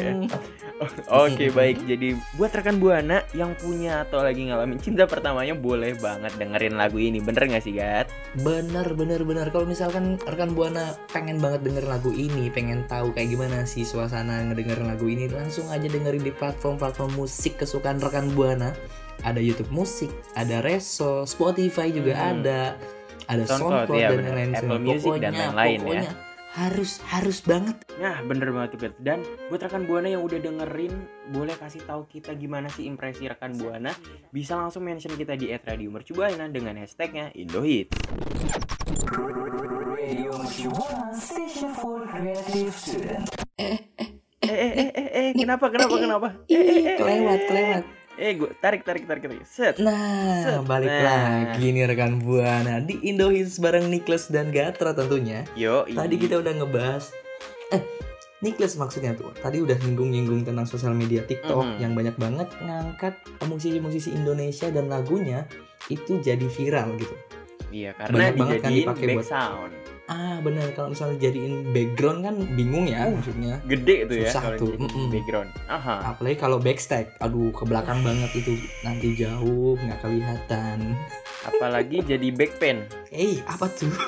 Oke 1.23 1.47
baik 1.49 1.87
jadi 1.87 2.19
buat 2.35 2.51
rekan 2.51 2.77
buana 2.77 3.23
yang 3.31 3.55
punya 3.55 4.03
atau 4.03 4.19
lagi 4.19 4.43
ngalamin 4.43 4.75
cinta 4.75 5.07
pertamanya 5.07 5.55
boleh 5.55 5.95
banget 5.95 6.35
dengerin 6.35 6.75
lagu 6.75 6.99
ini 6.99 7.23
bener 7.23 7.47
gak 7.47 7.63
sih 7.63 7.73
Gat? 7.73 8.11
Bener 8.35 8.83
bener 8.91 9.23
bener 9.23 9.47
kalau 9.49 9.63
misalkan 9.63 10.19
rekan 10.27 10.51
buana 10.51 10.91
pengen 11.09 11.39
banget 11.39 11.63
denger 11.63 11.87
lagu 11.87 12.11
ini, 12.11 12.51
pengen 12.51 12.83
tahu 12.85 13.15
kayak 13.15 13.31
gimana 13.31 13.63
sih 13.63 13.87
suasana 13.87 14.43
ngedengerin 14.45 14.91
lagu 14.91 15.07
ini, 15.07 15.31
langsung 15.31 15.71
aja 15.71 15.87
dengerin 15.87 16.21
di 16.21 16.35
platform-platform 16.35 17.15
musik 17.15 17.55
kesukaan 17.55 18.03
rekan 18.03 18.35
buana. 18.35 18.75
Ada 19.23 19.39
YouTube 19.39 19.71
Musik, 19.71 20.11
ada 20.35 20.59
Reso, 20.59 21.23
Spotify 21.23 21.87
juga 21.89 22.13
Hmm. 22.13 22.43
ada, 22.43 22.75
ada 23.25 23.43
SoundCloud, 23.47 23.87
SoundCloud 23.87 23.95
iya 23.95 24.09
dan 24.11 24.19
lain-lain. 24.27 24.51
Apple 24.53 24.81
Music 24.83 25.11
dan 25.17 25.31
Pokoknya- 25.31 25.55
lain-lain 25.55 25.79
ya. 26.03 26.11
Harus 26.55 27.03
harus 27.11 27.43
banget. 27.43 27.75
Nah 27.99 28.23
bener 28.23 28.47
banget 28.55 28.79
tuh 28.79 28.87
Gat 28.87 28.95
Dan 29.03 29.19
buat 29.51 29.59
rekan 29.59 29.83
buana 29.83 30.07
yang 30.07 30.23
udah 30.23 30.39
dengerin 30.39 30.95
Boleh 31.35 31.51
kasih 31.59 31.83
tahu 31.83 32.07
kita 32.07 32.31
gimana 32.39 32.71
sih 32.71 32.87
impresi 32.87 33.27
rekan 33.27 33.59
buana? 33.59 33.91
Bisa 34.31 34.55
langsung 34.55 34.87
mention 34.87 35.19
kita 35.19 35.35
di 35.35 35.51
@radiomercubuana 35.51 36.47
dengan 36.47 36.79
hashtagnya 36.79 37.35
Indohit. 37.35 37.91
Eh 44.45 44.55
eh 44.55 44.71
eh 44.79 44.89
eh 44.95 45.09
eh 45.11 45.29
kenapa 45.35 45.67
kenapa 45.67 45.95
kenapa? 45.99 46.27
Eh 46.47 46.55
eh 46.55 46.61
eh 46.61 46.85
eh, 46.87 46.95
kelewat 46.95 47.39
eh, 47.39 47.47
kelewat. 47.51 47.83
Eh 48.15 48.31
gue 48.33 48.47
tarik 48.55 48.81
tarik 48.81 49.03
tarik 49.03 49.21
tarik. 49.21 49.43
Set. 49.43 49.75
Nah, 49.77 50.39
Set. 50.41 50.63
balik 50.63 50.87
Nah. 50.87 51.03
lagi 51.51 51.67
nih 51.67 51.83
rekan 51.85 52.17
buana 52.17 52.79
di 52.79 52.95
Indo 53.03 53.27
Hits 53.27 53.59
bareng 53.59 53.85
Niklas 53.85 54.27
dan 54.27 54.49
Gatra 54.49 54.91
tentunya. 54.91 55.43
Yo. 55.53 55.83
Tadi 55.85 56.15
kita 56.15 56.39
udah 56.39 56.53
ngebahas 56.55 57.11
eh 57.69 57.83
Niklas 58.37 58.75
maksudnya 58.75 59.11
tuh 59.11 59.33
tadi 59.33 59.57
udah 59.57 59.75
nyinggung-nyinggung 59.75 60.43
tentang 60.43 60.63
sosial 60.63 60.93
media 60.93 61.23
TikTok 61.23 61.65
Mhm. 61.65 61.77
yang 61.77 61.91
banyak 61.91 62.15
banget 62.15 62.47
ngangkat 62.57 63.15
musisi-musisi 63.43 64.11
Indonesia 64.11 64.69
dan 64.69 64.85
lagunya 64.85 65.43
itu 65.87 66.19
jadi 66.19 66.45
viral 66.45 66.95
gitu. 66.95 67.15
Iya 67.69 67.91
karena 67.93 68.15
Banyak 68.15 68.35
banget 68.37 68.59
kan 68.61 68.71
dipakai 68.71 69.05
buat- 69.13 69.25
sound. 69.25 69.71
Ah 70.05 70.37
bener 70.37 70.69
kalau 70.71 70.93
misalnya 70.93 71.17
jadiin 71.19 71.73
background 71.73 72.19
kan 72.21 72.35
bingung 72.53 72.85
ya 72.85 73.09
maksudnya 73.09 73.57
Gede 73.65 74.05
tuh 74.05 74.17
ya 74.19 74.29
Susah 74.29 74.53
tuh, 74.53 74.77
background. 75.09 75.49
Aha. 75.65 76.13
apalagi 76.13 76.37
kalau 76.37 76.57
backstack 76.57 77.17
aduh 77.17 77.49
ke 77.49 77.63
belakang 77.63 78.03
banget 78.07 78.29
itu 78.35 78.53
nanti 78.81 79.15
jauh 79.15 79.73
nggak 79.75 79.99
kelihatan 79.99 80.93
Apalagi 81.43 82.01
jadi 82.01 82.29
back 82.31 82.57
pain. 82.57 82.85
eh 83.09 83.37
apa 83.43 83.65
tuh 83.67 83.89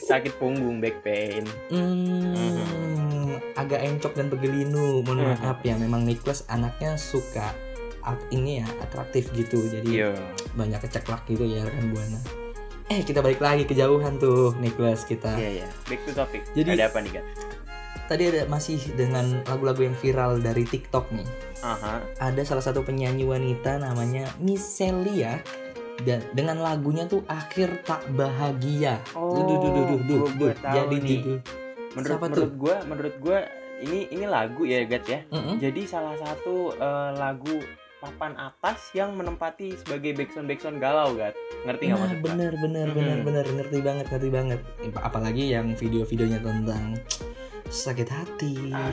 Sakit 0.00 0.38
punggung 0.38 0.78
back 0.78 1.02
pain. 1.02 1.46
Hmm, 1.70 3.30
agak 3.54 3.78
encok 3.80 4.12
dan 4.12 4.26
begelinu. 4.26 5.02
Mohon 5.02 5.18
Mhm. 5.24 5.38
maaf 5.38 5.58
ya, 5.62 5.74
memang 5.76 6.02
Nicholas 6.02 6.42
anaknya 6.46 6.98
suka 6.98 7.54
ini 8.28 8.58
ya 8.58 8.66
atraktif 8.80 9.30
gitu. 9.30 9.62
Jadi 9.62 10.02
Iya. 10.02 10.10
banyak 10.54 10.82
keceklak 10.82 11.22
gitu 11.26 11.46
ya 11.46 11.62
kan 11.62 11.84
buana. 11.88 12.18
Eh 12.90 13.06
kita 13.06 13.22
balik 13.22 13.38
lagi 13.38 13.62
kejauhan 13.62 14.18
tuh 14.18 14.50
Nicholas 14.58 15.06
kita. 15.06 15.38
Iya, 15.38 15.62
iya. 15.62 15.66
Back 15.86 16.00
to 16.02 16.12
topic. 16.12 16.42
Jadi- 16.52 16.74
ada 16.74 16.90
apa 16.90 16.98
nih, 16.98 17.12
Gat? 17.14 17.26
Tadi 18.10 18.22
ada 18.26 18.42
masih 18.50 18.82
dengan 18.98 19.46
lagu-lagu 19.46 19.86
yang 19.86 19.94
viral 19.94 20.42
dari 20.42 20.66
TikTok 20.66 21.14
nih. 21.14 21.28
Aha. 21.62 22.02
Ada 22.18 22.42
salah 22.42 22.66
satu 22.66 22.82
penyanyi 22.82 23.22
wanita 23.22 23.78
namanya 23.78 24.26
Miselia 24.42 25.38
dan 26.02 26.18
dengan 26.34 26.58
lagunya 26.58 27.06
tuh 27.06 27.22
akhir 27.30 27.86
tak 27.86 28.02
bahagia. 28.10 28.98
Oh, 29.14 29.38
Duh, 29.38 29.44
duh, 29.46 29.56
duh, 29.56 29.70
duh, 29.70 30.00
duh, 30.02 30.22
duh. 30.34 30.50
tahu 30.58 30.74
Jadi 30.74 30.96
nih. 30.98 31.10
judul. 31.22 31.38
Menurut 31.90 32.10
Siapa 32.10 32.24
menurut 32.26 32.52
gua, 32.58 32.76
menurut 32.82 33.14
gua 33.22 33.38
ini 33.78 34.10
ini 34.10 34.26
lagu 34.26 34.62
ya, 34.66 34.82
Gat 34.90 35.06
ya. 35.06 35.20
Mm-mm. 35.30 35.62
Jadi 35.62 35.82
salah 35.86 36.18
satu 36.18 36.74
eh, 36.74 37.10
lagu 37.14 37.54
papan 38.00 38.32
atas 38.34 38.88
yang 38.90 39.12
menempati 39.12 39.76
sebagai 39.76 40.16
backsound 40.16 40.48
backsound 40.48 40.78
galau, 40.78 41.12
Gat. 41.12 41.36
Ngerti 41.62 41.82
nggak 41.84 41.92
Nah, 41.92 42.02
maksud 42.02 42.18
gua? 42.18 42.28
bener 42.30 42.52
bener 42.56 42.86
Mhm. 42.86 42.96
bener 42.96 43.18
bener 43.20 43.44
ngerti 43.46 43.78
banget 43.80 44.06
ngerti 44.08 44.28
banget 44.30 44.60
apalagi 44.98 45.44
yang 45.50 45.66
video-videonya 45.72 46.40
tentang 46.40 46.96
sakit 47.66 48.08
hati 48.08 48.72
Ah, 48.72 48.90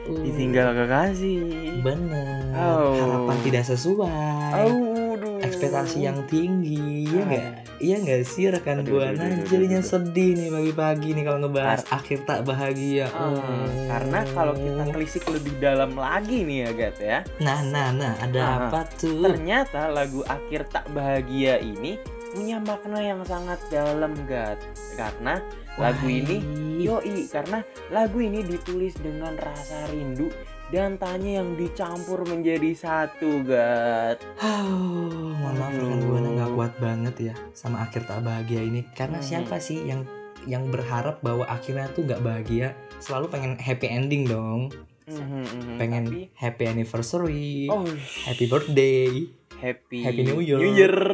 Uh, 0.00 0.16
ditinggal 0.24 0.72
kekasih. 0.74 1.84
bener 1.84 2.56
Oh. 2.56 2.96
harapan 2.96 3.38
tidak 3.44 3.64
sesuai 3.66 4.08
Aduh. 4.56 5.39
Ekspektasi 5.50 5.98
yang 6.00 6.18
tinggi 6.24 7.04
ya 7.04 7.22
nggak 7.22 7.46
iya 7.78 7.96
nggak 7.98 8.22
sih 8.22 8.46
rekan 8.46 8.80
buana 8.82 9.42
jadinya 9.44 9.80
sedih 9.80 10.32
nih 10.32 10.48
pagi-pagi 10.48 11.08
nih 11.12 11.24
kalau 11.24 11.38
ngebahas 11.40 11.82
akhir 11.90 12.22
tak 12.24 12.40
bahagia 12.42 13.10
Ah, 13.10 13.28
Oh. 13.30 13.66
karena 13.86 14.18
kalau 14.30 14.54
kita 14.54 14.82
telisik 14.88 15.24
lebih 15.26 15.54
dalam 15.58 15.92
lagi 15.92 16.42
nih 16.42 16.58
ya, 16.60 16.70
Gat 16.72 16.96
ya. 16.98 17.18
nah 17.38 17.60
nah 17.60 17.90
nah 17.90 18.12
ada 18.16 18.38
Ah, 18.38 18.54
apa 18.66 18.80
tuh 18.92 19.18
Ternyata 19.20 19.90
lagu 19.90 20.22
akhir 20.24 20.70
tak 20.70 20.86
bahagia 20.90 21.58
ini 21.58 21.98
punya 22.30 22.62
makna 22.62 23.02
yang 23.02 23.26
sangat 23.26 23.58
dalam, 23.68 24.14
Gat. 24.24 24.62
Karena 24.94 25.42
lagu 25.74 26.06
Wah, 26.06 26.14
ini 26.14 26.38
ih. 26.38 26.86
Yoi, 26.86 27.26
karena 27.26 27.58
lagu 27.88 28.18
ini 28.18 28.40
ditulis 28.40 28.94
dengan 28.96 29.34
rasa 29.34 29.90
rindu 29.90 30.30
dan 30.70 30.94
tanya 30.96 31.42
yang 31.42 31.58
dicampur 31.58 32.22
menjadi 32.22 32.70
satu, 32.72 33.42
Gat. 33.42 34.22
Oh, 34.38 35.34
mohon 35.40 35.54
maaf 35.56 35.74
Aduh. 35.74 35.98
buana 36.00 36.28
nggak 36.32 36.50
kuat 36.54 36.72
banget 36.78 37.14
ya 37.20 37.34
sama 37.50 37.82
akhir 37.82 38.06
tak 38.06 38.22
bahagia 38.22 38.62
ini. 38.62 38.86
Karena 38.92 39.18
Mhm. 39.18 39.26
siapa 39.26 39.58
sih 39.58 39.82
yang 39.82 40.06
yang 40.46 40.70
berharap 40.70 41.20
bahwa 41.20 41.44
akhirnya 41.44 41.90
tuh 41.90 42.06
nggak 42.06 42.22
bahagia? 42.22 42.72
Selalu 42.96 43.26
pengen 43.28 43.52
happy 43.58 43.86
ending 43.86 44.24
dong. 44.24 44.70
Mhm. 45.04 45.74
Pengen 45.76 46.04
Tapi, 46.06 46.22
happy 46.32 46.64
anniversary, 46.64 47.66
oh, 47.66 47.82
happy 48.24 48.46
birthday. 48.46 49.26
happy, 49.58 50.00
Happy 50.00 50.22
New 50.22 50.38
Year. 50.38 50.56
New 50.56 50.72
Year. 50.72 50.94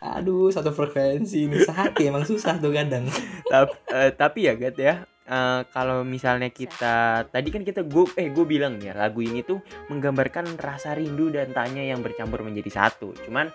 Aduh, 0.00 0.48
satu 0.48 0.72
frekuensi 0.72 1.44
ini 1.44 1.60
sehati 1.60 2.08
emang 2.08 2.24
susah 2.24 2.56
tuh 2.56 2.72
kadang. 2.72 3.04
tapi, 3.46 3.74
eh, 3.90 4.10
tapi 4.10 4.38
ya 4.48 4.56
Gat 4.56 4.74
ya 4.74 5.04
eh, 5.30 5.60
kalau 5.70 6.02
misalnya 6.02 6.50
kita 6.50 7.24
tadi 7.26 7.48
kan 7.48 7.62
kita 7.62 7.86
gue 7.86 8.10
eh 8.18 8.28
gue 8.28 8.44
bilang 8.44 8.76
ya 8.76 8.92
lagu 8.92 9.22
ini 9.22 9.40
tuh 9.40 9.62
menggambarkan 9.86 10.58
rasa 10.58 10.92
rindu 10.92 11.30
dan 11.30 11.54
tanya 11.54 11.80
yang 11.80 12.02
bercampur 12.02 12.42
menjadi 12.42 12.68
satu 12.68 13.14
cuman 13.22 13.46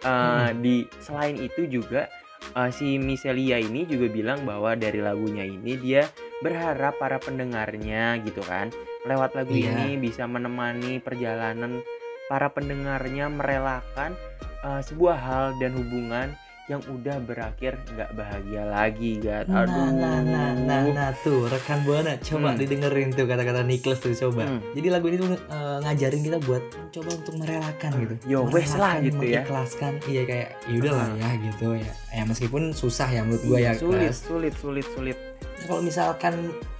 eh, 0.00 0.50
di 0.56 0.76
selain 0.98 1.34
itu 1.36 1.66
juga 1.66 2.06
eh, 2.52 2.70
si 2.70 2.96
Miselia 2.96 3.58
ini 3.58 3.84
juga 3.84 4.06
bilang 4.06 4.46
bahwa 4.46 4.72
dari 4.72 5.02
lagunya 5.02 5.42
ini 5.42 5.74
dia 5.76 6.06
berharap 6.38 6.96
para 6.96 7.16
pendengarnya 7.16 8.20
gitu 8.22 8.40
kan 8.40 8.70
lewat 9.02 9.34
lagu 9.34 9.50
Iya. 9.50 9.72
ini 9.72 9.96
bisa 9.98 10.24
menemani 10.24 11.00
perjalanan 11.00 11.80
para 12.26 12.50
pendengarnya 12.50 13.26
merelakan 13.26 14.14
eh, 14.62 14.82
sebuah 14.82 15.16
hal 15.16 15.46
dan 15.58 15.74
hubungan 15.74 16.28
yang 16.66 16.82
udah 16.82 17.22
berakhir 17.22 17.78
nggak 17.86 18.10
bahagia 18.12 18.66
lagi 18.66 19.22
gat 19.22 19.46
Nah, 19.46 19.62
aduh 19.62 19.86
nah, 19.94 20.18
nah, 20.18 20.50
nah, 20.50 20.82
nah, 20.82 21.10
tuh 21.22 21.46
rekan 21.46 21.86
buana 21.86 22.18
coba 22.18 22.52
Hmm. 22.52 22.58
didengerin 22.58 23.14
tuh 23.14 23.22
kata-kata 23.22 23.62
Nicholas 23.62 24.02
tuh 24.02 24.10
coba. 24.12 24.50
Hmm. 24.50 24.58
Jadi 24.74 24.88
lagu 24.90 25.06
ini 25.06 25.16
tuh 25.16 25.28
eh, 25.30 25.78
ngajarin 25.80 26.22
kita 26.26 26.38
buat 26.42 26.62
coba 26.90 27.10
untuk 27.14 27.34
merelakan 27.38 27.90
gitu. 28.02 28.14
Yo, 28.26 28.38
wes 28.50 28.74
lah 28.74 28.98
gitu 28.98 29.22
ya. 29.22 29.46
mengikhlaskan. 29.46 29.92
Iya 30.04 30.22
kayak 30.26 30.48
yaudah 30.66 30.92
lah 30.92 31.08
Hmm. 31.08 31.22
ya 31.22 31.30
gitu 31.38 31.66
ya. 31.72 31.92
Ya 32.10 32.22
meskipun 32.26 32.62
susah 32.74 33.08
ya 33.08 33.22
menurut 33.22 33.42
gua 33.46 33.58
ya. 33.62 33.72
sulit 33.72 34.10
Klas. 34.10 34.18
sulit 34.20 34.54
sulit 34.58 34.86
sulit 34.90 35.18
Kalau 35.66 35.82
misalkan 35.82 36.34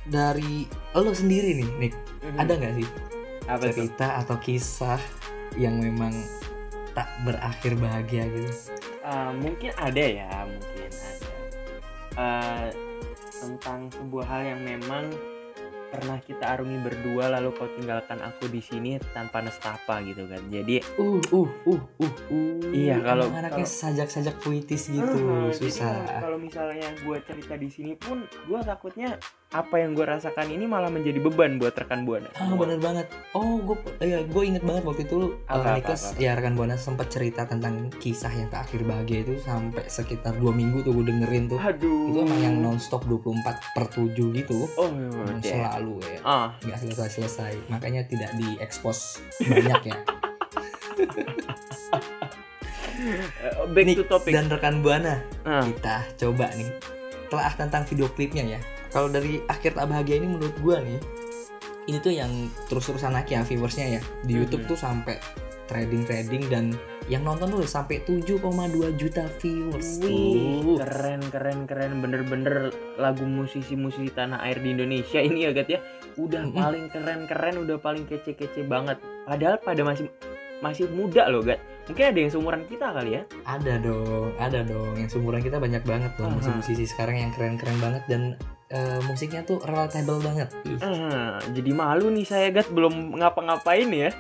dari 0.05 0.67
lo 0.93 1.11
sendiri 1.11 1.55
nih, 1.55 1.69
Nick, 1.81 1.95
Mhm. 2.23 2.37
ada 2.37 2.53
nggak 2.55 2.75
sih 2.77 2.89
apa 3.47 3.65
cerita 3.71 4.19
atau 4.19 4.37
kisah 4.37 4.99
yang 5.55 5.79
memang 5.79 6.11
tak 6.97 7.09
berakhir 7.29 7.77
bahagia 7.77 8.25
gitu? 8.33 8.53
Eh, 9.05 9.31
mungkin 9.37 9.71
ada 9.77 10.05
ya 10.05 10.31
mungkin 10.49 10.91
ada 10.91 11.29
Eh, 12.17 12.69
tentang 13.29 13.93
sebuah 13.93 14.25
hal 14.25 14.43
yang 14.57 14.61
memang 14.65 15.13
pernah 15.97 16.19
kita 16.19 16.45
arungi 16.47 16.79
berdua 16.79 17.25
lalu 17.31 17.49
kau 17.51 17.69
tinggalkan 17.71 18.21
aku 18.21 18.47
di 18.47 18.61
sini 18.61 18.91
tanpa 19.11 19.41
nestapa 19.41 20.01
gitu 20.03 20.25
kan 20.25 20.43
jadi 20.47 20.79
Uh, 20.97 21.19
uh, 21.31 21.49
uh, 21.67 21.81
uh, 21.99 22.13
uh. 22.29 22.69
Iya, 22.69 23.01
kalau- 23.01 23.29
anaknya 23.29 23.65
sajak-sajak 23.65 24.37
puitis 24.39 24.87
gitu, 24.87 25.17
Eh, 25.17 25.51
jadi 25.51 25.71
susah. 25.73 26.21
kalau- 26.21 26.37
misalnya 26.37 26.89
gue 26.95 27.17
cerita 27.23 27.55
di 27.55 27.69
sini 27.69 27.93
pun 27.95 28.21
gue 28.23 28.61
takutnya 28.61 29.17
apa 29.49 29.79
yang 29.79 29.95
gue 29.95 30.03
rasakan 30.03 30.49
ini 30.49 30.67
malah 30.67 30.89
menjadi 30.89 31.17
beban 31.19 31.57
buat 31.57 31.73
rekan 31.73 32.03
buana 32.03 32.27
Ah 32.35 32.51
bener 32.53 32.77
banget. 32.77 33.07
Oh 33.33 33.57
gue 33.59 33.77
ya 34.01 34.21
gue 34.21 34.43
inget 34.45 34.61
banget 34.61 34.83
waktu 34.85 35.03
itu 35.05 35.39
Apa, 35.45 35.55
uh, 35.55 35.63
apa, 35.63 35.77
Nicholas 35.77 36.03
apa? 36.05 36.19
ya 36.19 36.31
rekan 36.35 36.55
buana 36.55 36.77
sempat 36.77 37.09
cerita 37.09 37.43
tentang 37.45 37.75
kisah 37.95 38.29
yang 38.29 38.49
ke 38.49 38.59
akhir 38.59 38.81
bahagia 38.83 39.23
itu 39.23 39.39
sampai 39.41 39.87
sekitar 39.87 40.35
dua 40.35 40.51
minggu 40.51 40.83
tuh 40.83 40.93
gue 40.93 41.07
dengerin 41.07 41.49
tuh. 41.49 41.59
aduh 41.59 42.11
Itu 42.11 42.19
emang 42.21 42.41
yang 42.43 42.57
nonstop 42.61 43.07
24 43.07 43.33
per 43.73 43.85
7 43.87 44.35
gitu. 44.35 44.67
oh 44.75 44.91
Emang 44.91 45.39
oke. 45.39 45.47
Selalu 45.87 46.03
ya. 46.03 46.19
ah 46.27 46.49
Nggak 46.61 46.79
selesai-selesai. 46.83 47.53
Makanya 47.71 48.03
tidak 48.05 48.35
diekspos 48.37 49.23
banyak 49.41 49.83
ya. 49.87 49.97
Back 53.71 53.85
Nik 53.85 53.97
to 54.01 54.07
topic 54.09 54.33
dan 54.33 54.49
rekan 54.49 54.81
buana 54.81 55.21
Ah, 55.45 55.61
kita 55.63 56.03
coba 56.17 56.49
nih 56.57 56.71
telah 57.29 57.53
tentang 57.53 57.85
video 57.85 58.09
klipnya 58.09 58.43
ya. 58.49 58.61
Kalau 58.89 59.07
dari 59.07 59.43
akhir 59.45 59.77
tak 59.77 59.87
bahagia 59.87 60.17
ini 60.17 60.27
menurut 60.29 60.57
gua 60.59 60.81
nih 60.81 60.99
ini 61.87 62.03
tuh 62.03 62.11
yang 62.11 62.31
terus-terusan 62.67 63.15
naik 63.15 63.31
ya 63.31 63.47
viewersnya 63.47 64.01
ya 64.01 64.03
di 64.25 64.35
Mhm. 64.35 64.39
YouTube 64.43 64.65
tuh 64.67 64.75
sampai 64.75 65.21
trading-trading 65.67 66.51
dan 66.51 66.75
yang 67.07 67.23
nonton 67.23 67.55
tuh 67.55 67.63
sampai 67.63 68.03
7,2 68.03 68.43
juta 68.99 69.25
viewers. 69.39 70.03
Wih, 70.03 70.63
tuh. 70.63 70.77
keren 70.83 71.23
keren 71.31 71.61
keren. 71.71 72.03
Bener-bener 72.03 72.75
lagu 72.99 73.23
musisi-musisi 73.23 74.11
tanah 74.11 74.43
air 74.43 74.59
di 74.59 74.75
Indonesia 74.75 75.23
ini 75.23 75.47
ya 75.47 75.55
Gat 75.55 75.69
ya. 75.71 75.81
Udah 76.19 76.43
Mm-mm. 76.43 76.59
paling 76.59 76.85
keren-keren 76.91 77.55
udah 77.63 77.79
paling 77.79 78.05
kece-kece 78.11 78.67
banget. 78.67 78.99
Padahal 79.23 79.63
pada 79.63 79.83
masih 79.87 80.11
masih 80.59 80.91
muda 80.91 81.31
loh 81.31 81.47
Gat. 81.47 81.63
Mungkin 81.87 82.05
ada 82.11 82.19
yang 82.19 82.31
seumuran 82.35 82.63
kita 82.67 82.91
kali 82.91 83.11
ya. 83.15 83.23
Ada 83.47 83.79
dong, 83.79 84.35
ada 84.43 84.61
dong. 84.67 84.99
Yang 84.99 85.11
seumuran 85.15 85.39
kita 85.39 85.63
banyak 85.63 85.87
banget 85.87 86.13
loh 86.19 86.35
musisi-musisi 86.35 86.91
sekarang 86.91 87.23
yang 87.23 87.31
keren-keren 87.31 87.79
banget 87.79 88.03
dan 88.11 88.35
eh, 88.71 89.01
musiknya 89.07 89.43
tuh 89.47 89.63
relatable 89.63 90.23
banget. 90.23 90.49
Ah, 90.83 91.39
jadi 91.55 91.71
malu 91.71 92.11
nih 92.11 92.27
saya 92.27 92.49
Gat 92.51 92.71
belum 92.71 93.19
ngapa-ngapain 93.19 93.91
ya 93.91 94.11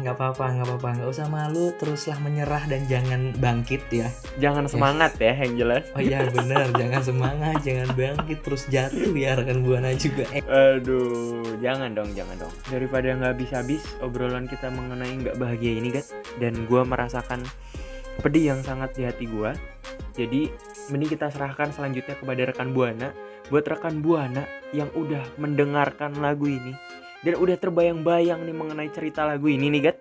nggak 0.00 0.16
apa-apa, 0.16 0.44
nggak 0.56 0.66
apa-apa, 0.66 0.88
nggak 0.98 1.10
usah 1.12 1.26
malu. 1.30 1.70
Teruslah 1.78 2.18
menyerah 2.18 2.64
dan 2.66 2.82
jangan 2.90 3.30
bangkit 3.38 3.82
ya. 3.92 4.08
jangan 4.42 4.66
semangat 4.66 5.14
ya 5.20 5.36
yang 5.36 5.54
jelas 5.54 5.84
Oh 5.94 6.02
iya 6.02 6.24
benar, 6.26 6.66
jangan 6.80 7.02
semangat, 7.04 7.60
jangan 7.62 7.88
bangkit 7.94 8.40
terus 8.42 8.66
jatuh 8.66 9.14
ya 9.14 9.38
rekan 9.38 9.62
buana 9.62 9.94
juga. 9.94 10.26
Eh, 10.34 10.42
Aduh, 10.48 11.60
jangan 11.62 11.94
dong, 11.94 12.10
jangan 12.16 12.34
dong. 12.40 12.54
Daripada 12.66 13.14
nggak 13.14 13.30
habis-habis 13.36 13.82
obrolan 14.02 14.50
kita 14.50 14.72
mengenai 14.72 15.12
nggak 15.22 15.36
bahagia 15.38 15.78
ini, 15.78 15.94
guys. 15.94 16.10
Dan 16.40 16.66
gua 16.66 16.82
merasakan 16.82 17.44
pedih 18.24 18.56
yang 18.56 18.60
sangat 18.66 18.96
di 18.96 19.06
hati 19.06 19.30
gua. 19.30 19.54
Jadi, 20.18 20.50
mending 20.90 21.10
kita 21.14 21.30
serahkan 21.30 21.70
selanjutnya 21.70 22.18
kepada 22.18 22.42
rekan 22.50 22.74
Buana. 22.74 23.14
Buat 23.48 23.66
rekan 23.66 24.02
Buana 24.02 24.44
yang 24.74 24.90
udah 24.94 25.22
mendengarkan 25.38 26.18
lagu 26.18 26.46
ini 26.46 26.74
dan 27.20 27.36
udah 27.36 27.56
terbayang-bayang 27.56 28.44
nih 28.44 28.56
mengenai 28.56 28.90
cerita 28.92 29.24
lagu 29.24 29.48
ini 29.48 29.70
nih, 29.70 29.82
guys. 29.90 29.98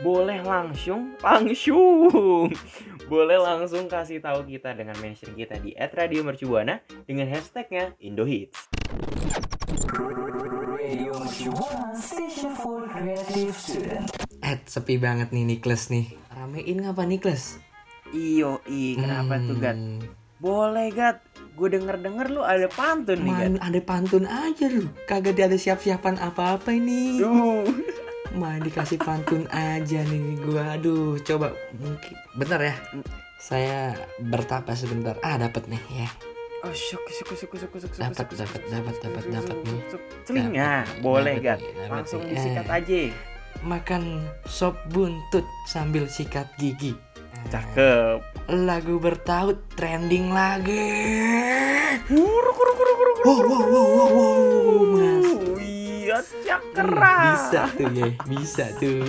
Boleh 0.00 0.40
langsung, 0.40 1.12
langsung. 1.20 2.48
boleh 3.12 3.36
langsung 3.36 3.84
kasih 3.84 4.24
tahu 4.24 4.48
kita 4.48 4.72
dengan 4.72 4.96
mention 4.96 5.36
kita 5.36 5.60
di 5.60 5.76
@radiomercubuana 5.76 6.80
dengan 7.04 7.28
hashtagnya 7.28 7.92
Indohits. 8.00 8.70
Ed, 14.40 14.60
sepi 14.64 14.96
banget 14.96 15.36
nih 15.36 15.44
Niklas 15.44 15.92
nih. 15.92 16.16
Ramein 16.32 16.78
ngapa 16.80 17.04
Niklas? 17.04 17.60
Iyo, 18.10 18.64
i, 18.66 18.96
kenapa 18.96 19.36
tuh 19.38 19.58
Gat? 19.60 19.78
Hmm, 20.40 20.42
Boleh 20.42 20.88
Gat, 20.90 21.20
gue 21.52 21.68
denger-denger 21.68 22.32
lu 22.32 22.40
ada 22.40 22.64
pantun 22.66 23.20
nih 23.20 23.28
Gat. 23.30 23.44
Main 23.44 23.56
ada 23.60 23.80
pantun 23.80 24.24
aja 24.24 24.66
lu. 24.66 24.88
Kagak 25.04 25.36
ada 25.36 25.52
siap-siapan 25.54 26.16
apa-apa 26.16 26.72
ini. 26.72 27.20
Duh. 27.20 27.68
Main 28.32 28.64
dikasih 28.64 28.96
pantun 28.96 29.44
aja 29.50 30.00
nih 30.00 30.40
gua. 30.40 30.80
Aduh, 30.80 31.20
coba 31.20 31.52
mungkin 31.76 32.14
bentar 32.32 32.62
ya. 32.62 32.72
Saya 33.36 33.92
bertapa 34.18 34.72
sebentar. 34.72 35.20
Ah, 35.20 35.36
dapat 35.36 35.68
nih 35.68 35.82
ya. 35.90 36.08
Oh, 36.60 36.72
syuk, 36.72 37.04
syuk, 37.08 37.36
syuk, 37.36 37.52
syuk, 37.56 37.72
syuk, 37.72 37.92
Dapat, 37.96 38.36
dapat, 38.36 38.62
dapat, 38.68 38.94
dapat, 39.00 39.24
syuk, 39.26 39.58
nih. 39.64 39.80
Celinga, 40.24 40.72
boleh 41.00 41.36
Gat. 41.40 41.60
dapat 41.60 41.88
Langsung 41.90 42.20
disikat 42.24 42.64
Eh. 42.64 42.76
aja. 42.80 43.00
Makan 43.60 44.02
sop 44.46 44.76
buntut 44.88 45.44
sambil 45.66 46.08
sikat 46.08 46.48
gigi. 46.56 46.94
Cakep. 47.50 48.18
Lagu 48.50 48.98
bertaut 48.98 49.58
trending 49.74 50.30
lagi. 50.30 50.90
Kuru, 52.06 52.50
kuru, 52.54 52.72
kuru, 52.74 52.92
kuru, 52.94 53.12
kuru. 53.18 53.26
Wow, 53.26 53.42
wow, 53.42 53.64
wow, 53.66 53.86
wow, 53.90 54.08
wow, 54.10 54.82
Mas. 54.98 55.28
Iya, 55.60 56.18
Hmm. 56.80 57.30
Bisa 57.30 57.62
tuh 57.78 57.90
ya, 57.94 58.08
bisa 58.26 58.64
tuh. 58.82 59.02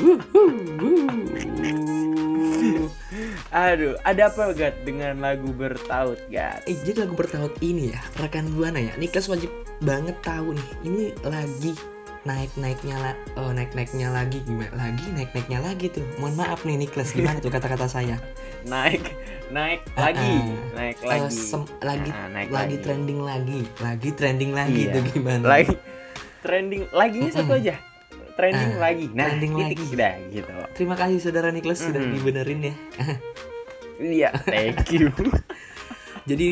Aduh, 3.51 3.99
ada 4.07 4.31
apa 4.31 4.55
Gat 4.55 4.87
dengan 4.87 5.19
lagu 5.19 5.51
bertaut 5.51 6.17
Gat? 6.31 6.63
Eh, 6.69 6.77
jadi 6.87 7.03
lagu 7.03 7.19
bertaut 7.19 7.51
ini 7.59 7.91
ya, 7.91 7.99
rekan 8.21 8.47
buana 8.55 8.79
ya. 8.79 8.93
Niklas 8.95 9.27
wajib 9.27 9.51
banget 9.83 10.15
tahu 10.23 10.55
nih. 10.55 10.69
Ini 10.87 11.03
lagi 11.27 11.75
naik-naiknya 12.21 12.95
lah, 12.95 13.13
oh, 13.33 13.49
naik-naiknya 13.49 14.07
lagi 14.07 14.41
gimana? 14.41 14.69
Lagi 14.71 15.09
naik-naiknya 15.09 15.59
lagi 15.59 15.89
tuh. 15.89 16.05
Mohon 16.17 16.35
maaf 16.37 16.61
nih 16.61 16.77
Niklas, 16.77 17.11
gimana 17.11 17.37
tuh 17.37 17.49
kata-kata 17.49 17.85
saya? 17.85 18.21
Naik, 18.63 19.01
naik 19.49 19.81
Ah, 19.97 20.13
lagi, 20.13 20.21
ah. 20.31 20.45
naik 20.77 20.97
Eh, 20.97 21.09
lagi. 21.09 21.33
sem- 21.33 21.65
lagi 21.81 22.13
Ah, 22.13 22.29
naik 22.29 22.53
lagi 22.53 22.77
lagi. 22.77 22.77
trending 22.79 23.19
lagi, 23.19 23.59
lagi 23.79 24.09
trending 24.13 24.51
lagi 24.53 24.81
Iya. 24.85 24.93
tuh 24.93 25.01
gimana? 25.09 25.43
Lagi 25.43 25.73
trending, 26.39 26.83
laginya 26.91 27.31
satu 27.31 27.57
aja. 27.57 27.73
Trending 28.31 28.71
Ah, 28.71 28.79
lagi. 28.79 29.05
Nah, 29.11 29.25
trending 29.27 29.51
titik 29.57 29.77
lagi. 29.81 29.85
Udah 29.91 30.13
gitu. 30.29 30.51
Terima 30.71 30.95
kasih 30.95 31.17
saudara 31.19 31.49
Niklas 31.49 31.81
sudah 31.81 31.99
Mhm. 31.99 32.13
dibenerin 32.13 32.59
ya. 32.63 32.73
Iya, 33.99 34.29
thank 34.45 34.85
you. 34.91 35.09
Jadi 36.29 36.49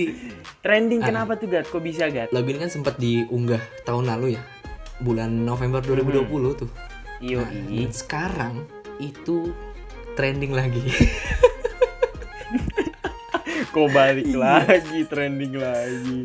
Trending 0.59 0.99
Ah. 0.99 1.07
kenapa 1.07 1.37
tuh 1.37 1.45
Gat? 1.47 1.65
Kok 1.65 1.79
bisa 1.79 2.09
Gat? 2.09 2.29
lagu 2.29 2.45
ini 2.47 2.57
kan 2.57 2.67
sempat 2.67 2.97
diunggah 2.97 3.61
tahun 3.83 4.09
lalu 4.09 4.33
ya, 4.33 4.41
bulan 4.99 5.43
November 5.43 5.79
2020 5.79 6.27
tuh. 6.55 6.69
Iyo, 7.19 7.43
Nah, 7.43 7.51
dan 7.51 7.91
sekarang 7.91 8.55
itu 8.97 9.51
trending 10.15 10.51
lagi. 10.51 10.79
kok 13.69 13.87
balik 13.91 14.25
Iya. 14.25 14.37
lagi 14.39 14.99
trending 15.05 15.53
lagi. 15.55 16.19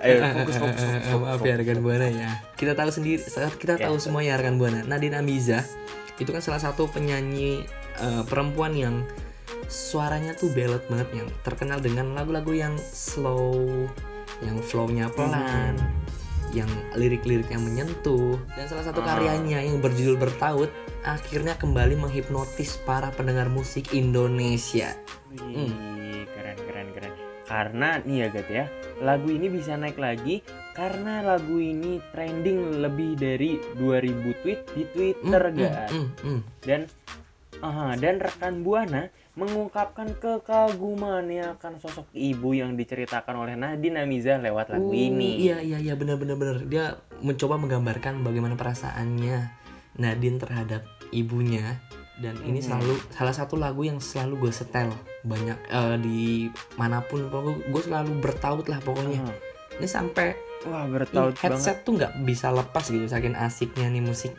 Ayo 0.00 0.14
fokus 0.34 0.56
fokus 0.56 0.80
fokus. 0.80 0.82
Eh, 0.82 1.12
fokus, 1.12 1.22
Maaf 1.22 1.42
ya 1.42 1.54
rekan 1.54 1.78
buana 1.80 2.06
ya. 2.08 2.30
Kita 2.54 2.72
tahu 2.72 2.90
sendiri, 2.90 3.20
saat 3.20 3.54
kita 3.54 3.76
Ya. 3.76 3.86
tahu 3.86 3.96
semua 3.98 4.22
ya 4.22 4.34
rekan 4.34 4.56
buana. 4.56 4.82
Nadine 4.82 5.14
Amiza 5.14 5.62
itu 6.16 6.30
kan 6.30 6.40
salah 6.40 6.58
satu 6.58 6.86
penyanyi 6.86 7.62
eh, 7.94 8.22
perempuan 8.24 8.72
yang 8.72 9.04
suaranya 9.68 10.32
tuh 10.32 10.48
belot 10.50 10.82
banget 10.86 11.08
yang 11.14 11.28
terkenal 11.42 11.78
dengan 11.78 12.12
lagu-lagu 12.12 12.50
yang 12.50 12.74
slow, 12.80 13.86
yang 14.40 14.58
flow-nya 14.60 15.12
pelan, 15.12 15.76
yang 16.52 16.68
lirik-lirik 16.92 17.48
yang 17.48 17.60
menyentuh 17.60 18.36
dan 18.52 18.64
salah 18.66 18.84
satu 18.84 19.00
Ah. 19.00 19.06
karyanya 19.10 19.60
yang 19.60 19.80
berjudul 19.80 20.16
bertaut 20.16 20.68
akhirnya 21.02 21.52
kembali 21.54 21.96
menghipnotis 21.96 22.78
para 22.78 23.10
pendengar 23.10 23.48
musik 23.48 23.90
Indonesia. 23.90 24.92
Wih, 25.32 25.68
Hmm. 25.68 26.22
keren 26.28 26.58
keren 26.58 26.88
keren. 26.92 27.12
Karena 27.42 27.98
nih 27.98 28.16
ya 28.16 28.28
Gat 28.28 28.48
ya, 28.48 28.64
lagu 28.98 29.28
ini 29.28 29.48
bisa 29.48 29.74
naik 29.74 29.96
lagi 29.96 30.40
karena 30.72 31.20
lagu 31.20 31.56
ini 31.56 32.00
trending 32.08 32.80
lebih 32.80 33.12
dari 33.14 33.50
2000 33.76 34.32
tweet 34.40 34.60
di 34.72 34.84
Twitter 34.86 35.42
Hmm, 35.42 35.56
Gat. 35.58 35.88
hmm, 35.90 36.08
hmm. 36.22 36.40
Dan 36.62 36.80
aha, 37.58 37.94
dan 37.94 38.16
rekan 38.18 38.62
Buana 38.62 39.08
mengungkapkan 39.32 40.12
kekagumannya 40.14 41.56
akan 41.56 41.80
sosok 41.80 42.04
ibu 42.12 42.52
yang 42.52 42.74
diceritakan 42.74 43.32
oleh 43.34 43.54
Nadine 43.54 44.00
Amiza 44.00 44.36
lewat 44.36 44.70
lagu 44.70 44.88
Oh, 44.88 44.92
ini. 44.92 45.40
Iya 45.40 45.58
iya 45.58 45.78
iya 45.80 45.94
benar 45.94 46.16
benar 46.16 46.36
benar. 46.36 46.60
Dia 46.62 46.94
mencoba 47.18 47.56
menggambarkan 47.56 48.20
bagaimana 48.20 48.54
perasaannya 48.54 49.38
Nadine 49.94 50.36
terhadap 50.36 50.84
ibunya 51.10 51.80
dan 52.18 52.36
ini 52.42 52.60
Mhm. 52.60 52.66
selalu 52.66 52.94
salah 53.08 53.32
satu 53.32 53.56
lagu 53.56 53.82
yang 53.82 53.96
selalu 53.98 54.36
gue 54.38 54.52
setel 54.54 54.92
banyak 55.22 55.58
eh, 55.66 55.96
di 55.98 56.20
mana 56.76 57.00
pun 57.00 57.24
pokoknya 57.26 57.66
gue 57.66 57.82
selalu 57.82 58.10
bertaut 58.18 58.66
lah 58.66 58.78
pokoknya. 58.78 59.20
Aha. 59.22 59.32
Ini 59.72 59.88
sampai 59.88 60.36
Wah 60.62 60.84
ini 60.84 60.92
bertaut 60.92 61.32
banget. 61.32 61.42
headset 61.42 61.80
tuh 61.82 61.96
nggak 61.96 62.12
bisa 62.22 62.48
lepas 62.48 62.84
gitu 62.84 63.02
saking 63.06 63.32
asiknya 63.32 63.88
nih 63.88 64.04
musik. 64.04 64.36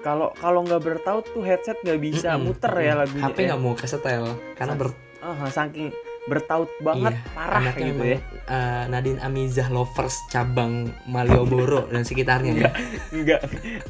Kalau 0.00 0.32
kalau 0.34 0.60
nggak 0.62 0.80
bertaut 0.80 1.24
tuh 1.26 1.40
headset 1.40 1.76
nggak 1.78 1.98
bisa 1.98 2.34
Mm-mm, 2.34 2.48
muter 2.48 2.72
ya 2.74 2.92
lagunya. 2.96 3.22
HP 3.22 3.36
ya. 3.36 3.46
nggak 3.48 3.60
mau 3.60 3.74
kesetel 3.74 4.24
karena 4.52 4.74
ber 4.74 4.88
Aha, 5.20 5.46
saking 5.48 5.92
bertaut 6.24 6.70
banget 6.78 7.14
Iya, 7.14 7.30
parah 7.32 7.58
anaknya 7.60 7.86
gitu 7.88 8.04
ya. 8.04 8.18
eh, 8.44 8.84
Nadine 8.88 9.20
Amizah 9.20 9.68
lovers 9.68 10.16
cabang 10.28 10.72
Malioboro 11.04 11.86
dan 11.86 12.02
sekitarnya 12.02 12.52
ya. 12.56 12.70
Nggak 13.12 13.40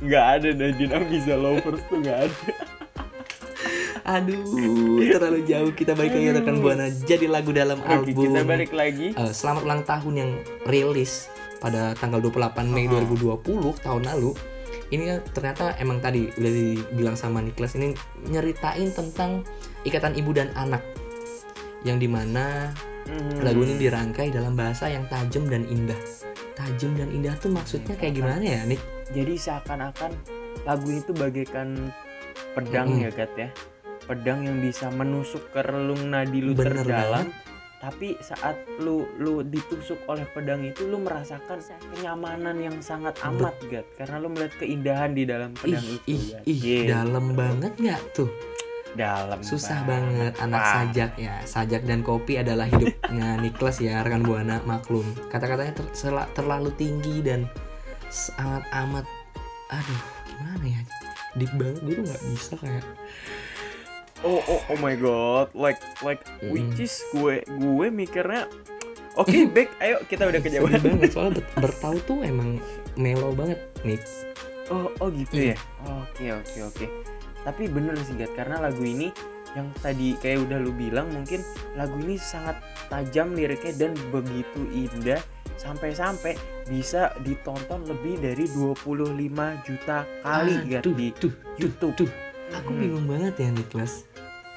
nggak 0.00 0.24
ada 0.30 0.48
Nadine 0.50 0.92
Amiza 0.92 1.34
lovers 1.36 1.80
tuh 1.86 1.96
nggak 1.98 2.18
ada. 2.22 2.36
Aduh, 4.04 4.98
terlalu 5.06 5.46
jauh 5.46 5.70
kita 5.70 5.94
balik 5.94 6.10
lagi 6.12 6.28
rekan 6.34 6.56
buana. 6.58 6.90
Jadi 6.90 7.26
lagu 7.28 7.50
dalam 7.50 7.78
Oke, 7.78 7.86
album 7.86 8.18
kita 8.26 8.40
balik 8.42 8.72
lagi. 8.74 9.14
eh, 9.14 9.30
Selamat 9.30 9.62
Ulang 9.62 9.82
Tahun 9.84 10.12
yang 10.12 10.30
rilis 10.64 11.30
pada 11.58 11.94
tanggal 11.94 12.18
28 12.18 12.66
Mei 12.66 12.90
Aha. 12.90 12.98
2020 13.00 13.46
tahun 13.78 14.02
lalu. 14.04 14.34
Ini 14.92 15.02
kan 15.02 15.18
ternyata 15.32 15.72
emang 15.80 15.98
tadi 15.98 16.28
udah 16.30 16.52
dibilang 16.52 17.16
sama 17.16 17.40
Niklas 17.40 17.74
ini 17.74 17.96
nyeritain 18.28 18.92
tentang 18.92 19.40
ikatan 19.82 20.12
ibu 20.12 20.30
dan 20.30 20.52
anak 20.52 20.84
yang 21.82 21.96
di 21.96 22.06
mana 22.06 22.68
Mhm. 23.02 23.42
lagu 23.42 23.66
ini 23.66 23.80
dirangkai 23.80 24.30
dalam 24.30 24.54
bahasa 24.54 24.86
yang 24.86 25.02
tajam 25.08 25.48
dan 25.48 25.66
indah. 25.66 25.98
Tajam 26.54 26.94
dan 26.94 27.10
indah 27.10 27.34
tuh 27.34 27.50
maksudnya 27.50 27.98
kayak 27.98 28.14
gimana 28.14 28.38
ya, 28.38 28.60
Nik? 28.62 28.78
Jadi 29.10 29.34
seakan-akan 29.34 30.12
lagu 30.62 30.86
itu 30.86 31.10
bagaikan 31.10 31.90
pedang 32.54 32.86
Mm-mm. 32.86 33.02
ya 33.02 33.10
Gat 33.10 33.32
ya. 33.34 33.48
Pedang 34.02 34.44
yang 34.44 34.60
bisa 34.60 34.86
menusuk 34.88 35.50
ke 35.50 35.64
relung 35.64 36.10
nadi 36.10 36.38
lu 36.38 36.54
Bener 36.54 36.84
terdalam. 36.84 37.26
banget. 37.26 37.28
Tapi 37.82 38.14
saat 38.22 38.54
lu 38.78 39.02
lu 39.18 39.42
ditusuk 39.42 39.98
oleh 40.06 40.22
pedang 40.30 40.62
itu 40.62 40.86
lu 40.86 41.02
merasakan 41.02 41.58
kenyamanan 41.90 42.54
yang 42.56 42.78
sangat 42.78 43.18
amat 43.20 43.58
Gat 43.66 43.86
karena 43.98 44.22
lu 44.22 44.30
melihat 44.30 44.54
keindahan 44.56 45.10
di 45.10 45.26
dalam 45.26 45.50
pedang 45.52 45.82
Ih, 45.82 45.98
itu. 45.98 46.06
ih, 46.08 46.22
Gat. 46.30 46.44
ih, 46.46 46.58
Iya. 46.62 46.82
dalam 46.94 47.34
banget 47.34 47.72
nggak 47.74 48.02
tuh? 48.14 48.30
dalam 48.92 49.40
Susah 49.40 49.88
banget 49.88 50.36
anak 50.36 50.60
Wah. 50.60 50.72
sajak 50.84 51.10
ya. 51.16 51.40
Sajak 51.42 51.82
dan 51.82 52.04
kopi 52.04 52.36
adalah 52.38 52.68
hidupnya 52.68 53.34
Niklas 53.42 53.80
ya 53.80 54.04
rekan 54.04 54.20
buana 54.20 54.60
maklum. 54.62 55.08
Kata-katanya 55.32 55.72
ter- 55.72 56.28
terlalu 56.36 56.68
tinggi 56.76 57.24
dan 57.24 57.48
sangat 58.06 58.60
amat 58.70 59.08
aduh 59.72 60.02
gimana 60.28 60.64
ya 60.68 60.80
deep 61.32 61.48
banget 61.56 61.80
gue 61.80 61.94
tuh 61.96 62.04
nggak 62.04 62.22
bisa 62.28 62.52
kayak 62.60 62.84
Oh 64.22 64.38
oh 64.40 64.60
oh 64.64 64.78
my 64.78 64.94
god, 64.94 65.50
like 65.52 65.82
like 66.00 66.22
Mm. 66.40 66.50
which 66.50 66.78
is 66.80 66.94
gue 67.10 67.42
gue 67.42 67.86
mikirnya 67.88 68.46
Oke, 69.12 69.44
back, 69.46 69.76
ayo 69.78 70.00
kita 70.02 70.24
udah 70.24 70.40
kejauhan. 70.40 70.78
banget 70.78 71.12
soalnya 71.12 71.36
ber- 71.36 71.68
bertahu 71.68 72.00
tuh 72.02 72.18
emang 72.22 72.56
mellow 72.94 73.30
banget 73.30 73.60
nih 73.82 74.00
Oh, 74.66 74.88
oh 74.96 75.08
gitu 75.10 75.36
Iya. 75.36 75.52
ya. 75.52 75.56
Oke, 76.00 76.24
oke, 76.32 76.58
oke. 76.64 76.86
Tapi 77.42 77.66
bener 77.66 77.92
sih, 78.00 78.14
Gat, 78.14 78.32
karena 78.32 78.56
lagu 78.58 78.80
ini 78.80 79.12
yang 79.52 79.68
tadi 79.76 80.16
kayak 80.16 80.48
udah 80.48 80.56
lu 80.56 80.72
bilang 80.72 81.12
mungkin 81.12 81.44
lagu 81.74 81.92
ini 81.98 82.16
sangat 82.16 82.56
tajam 82.88 83.34
liriknya 83.34 83.74
dan 83.76 83.92
begitu 84.08 84.64
indah 84.70 85.20
sampai-sampai 85.56 86.38
bisa 86.64 87.12
ditonton 87.20 87.84
lebih 87.84 88.16
dari 88.16 88.48
25 88.48 89.28
juta 89.62 90.08
kali 90.22 90.54
Ah, 90.56 90.64
Gat, 90.70 90.82
tuh, 90.82 90.94
di 90.94 91.12
tuh, 91.12 91.32
YouTube. 91.54 91.92
tuh 91.98 92.08
aku 92.50 92.70
Hmm. 92.70 92.80
bingung 92.80 93.06
banget 93.06 93.34
ya 93.38 93.48
Niklas 93.50 94.08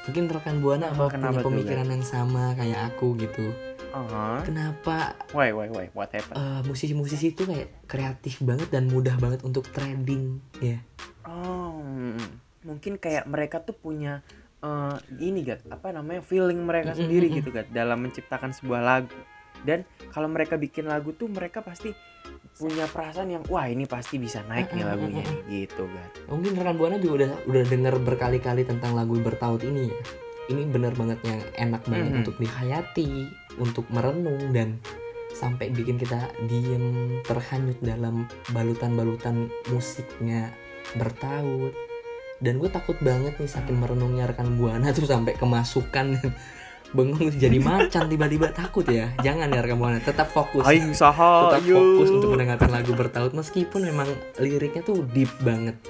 mungkin 0.06 0.24
rekan 0.28 0.58
buana 0.60 0.86
Oh, 0.92 1.06
apa 1.08 1.14
kenapa 1.14 1.40
punya 1.40 1.46
pemikiran 1.46 1.88
yang 1.90 2.04
sama 2.04 2.54
kayak 2.54 2.80
aku 2.90 3.18
gitu 3.18 3.50
Aha. 3.92 4.44
kenapa 4.44 5.16
Why, 5.32 5.50
why, 5.50 5.68
why, 5.68 5.88
what 5.92 6.10
happened? 6.10 6.36
eh, 6.36 6.62
musisi-musisi 6.64 7.32
itu 7.32 7.44
kayak 7.44 7.86
kreatif 7.86 8.38
banget 8.40 8.70
dan 8.70 8.86
mudah 8.86 9.16
banget 9.16 9.42
untuk 9.42 9.66
trending 9.70 10.38
ya 10.60 10.78
Oh, 11.26 11.82
mm, 11.82 12.22
mungkin 12.64 12.96
kayak 12.96 13.26
mereka 13.26 13.60
tuh 13.60 13.74
punya 13.74 14.22
eh, 14.60 14.96
ini 15.20 15.42
gat 15.42 15.66
apa 15.66 15.90
namanya 15.90 16.22
feeling 16.22 16.60
mereka 16.60 16.94
sendiri 16.94 17.28
mm-mm. 17.28 17.38
gitu 17.40 17.50
gat 17.50 17.68
dalam 17.70 17.98
menciptakan 18.00 18.52
sebuah 18.52 18.82
lagu 18.82 19.18
dan 19.64 19.82
kalau 20.12 20.28
mereka 20.28 20.54
bikin 20.56 20.86
lagu 20.86 21.10
tuh 21.12 21.26
mereka 21.26 21.60
pasti 21.60 21.90
punya 22.56 22.88
perasaan 22.88 23.36
yang 23.36 23.44
wah 23.52 23.68
ini 23.68 23.84
pasti 23.84 24.16
bisa 24.16 24.40
naik 24.48 24.72
nih 24.72 24.88
lagunya 24.88 25.28
nih, 25.28 25.68
gitu 25.68 25.84
gat 25.92 26.12
Mungkin 26.32 26.56
rekan 26.56 26.76
buana 26.80 26.96
juga 26.96 27.14
udah 27.20 27.32
udah 27.52 27.64
dengar 27.68 27.94
berkali-kali 28.00 28.64
tentang 28.64 28.96
lagu 28.96 29.20
bertaut 29.20 29.60
ini 29.60 29.92
ya. 29.92 29.98
Ini 30.46 30.62
bener 30.70 30.94
banget 30.96 31.20
yang 31.26 31.42
enak 31.58 31.84
banget 31.84 32.10
Mhm. 32.16 32.20
untuk 32.24 32.36
dihayati, 32.38 33.12
untuk 33.60 33.86
merenung 33.92 34.54
dan 34.54 34.80
sampai 35.36 35.68
bikin 35.68 36.00
kita 36.00 36.32
diem 36.48 37.20
terhanyut 37.28 37.76
dalam 37.84 38.24
balutan-balutan 38.56 39.52
musiknya 39.68 40.54
bertaut. 40.96 41.76
Dan 42.40 42.60
gue 42.60 42.68
takut 42.68 42.96
banget 43.02 43.36
nih 43.36 43.48
saking 43.48 43.80
merenungnya 43.80 44.32
rekan 44.32 44.56
buana 44.56 44.96
tuh 44.96 45.04
sampai 45.04 45.36
kemasukan 45.36 46.20
bengong 46.96 47.28
jadi 47.44 47.60
macan 47.60 48.08
tiba-tiba 48.08 48.48
takut 48.56 48.88
ya. 48.88 49.12
Jangan 49.20 49.52
ya 49.52 49.60
rekan 49.60 49.78
buana, 49.78 50.00
tetap 50.00 50.32
fokus. 50.32 50.64
aing 50.64 50.96
saha 50.96 51.52
tetap 51.52 51.68
fokus 51.68 52.10
untuk 52.10 52.32
mendengarkan 52.34 52.72
lagu 52.72 52.96
bertaut 52.96 53.36
meskipun 53.36 53.84
memang 53.84 54.08
liriknya 54.40 54.82
tuh 54.82 55.04
deep 55.12 55.30
banget. 55.44 55.76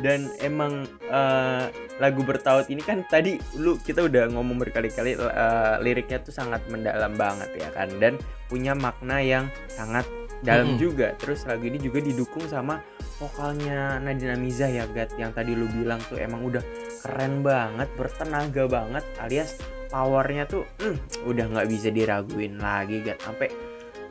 dan 0.00 0.32
emang 0.40 0.88
eh, 1.12 1.64
lagu 2.00 2.24
bertaut 2.24 2.66
ini 2.72 2.80
kan 2.80 3.04
tadi 3.04 3.36
lu 3.60 3.76
kita 3.76 4.08
udah 4.08 4.32
ngomong 4.32 4.56
berkali-kali 4.56 5.14
eh, 5.20 5.74
liriknya 5.84 6.24
tuh 6.24 6.32
sangat 6.32 6.64
mendalam 6.72 7.12
banget 7.14 7.52
ya 7.60 7.68
kan 7.70 7.92
dan 8.00 8.16
punya 8.48 8.72
makna 8.72 9.20
yang 9.20 9.46
sangat 9.68 10.08
dalam 10.40 10.74
Mm-mm. 10.74 10.80
juga 10.80 11.12
terus 11.20 11.44
lagu 11.44 11.68
ini 11.68 11.76
juga 11.76 12.00
didukung 12.00 12.48
sama 12.48 12.80
vokalnya 13.20 14.00
Nadine 14.00 14.40
Amizah 14.40 14.72
ya 14.72 14.88
Gat 14.88 15.12
yang 15.20 15.36
tadi 15.36 15.52
lu 15.52 15.68
bilang 15.68 16.00
tuh 16.08 16.16
emang 16.16 16.40
udah 16.40 16.64
keren 17.00 17.40
banget 17.40 17.88
bertenaga 17.94 18.64
banget 18.66 19.04
alias 19.18 19.56
powernya 19.88 20.44
tuh 20.44 20.62
mm, 20.78 21.24
udah 21.24 21.44
nggak 21.48 21.66
bisa 21.66 21.88
diraguin 21.88 22.56
lagi 22.56 23.00
Gat. 23.00 23.18
Sampai 23.20 23.48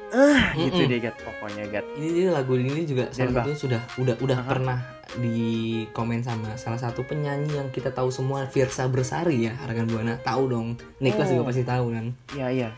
ah 0.10 0.58
gitu 0.58 0.74
Mm-mm. 0.76 0.90
deh 0.90 1.00
Gat 1.00 1.16
pokoknya 1.18 1.64
Gat. 1.70 1.86
Ini 1.94 2.08
dia 2.10 2.28
lagu 2.30 2.54
ini 2.54 2.84
juga 2.84 3.08
salah 3.10 3.30
Dan 3.30 3.36
satunya 3.38 3.58
sudah 3.58 3.82
udah 3.96 4.16
udah 4.20 4.38
Aha. 4.38 4.48
pernah 4.48 4.80
di 5.12 5.42
komen 5.90 6.22
sama 6.22 6.54
salah 6.56 6.78
satu 6.78 7.02
penyanyi 7.02 7.56
yang 7.56 7.70
kita 7.70 7.90
tahu 7.90 8.10
semua 8.10 8.46
Virsa 8.46 8.86
Bersari 8.86 9.46
ya 9.46 9.54
rekan 9.64 9.86
buana. 9.86 10.18
Tahu 10.20 10.44
dong. 10.46 10.68
Niklas 10.98 11.30
Oh. 11.30 11.34
juga 11.36 11.44
pasti 11.48 11.64
tahu 11.64 11.86
kan? 11.92 12.06
Iya 12.32 12.48
iya. 12.50 12.70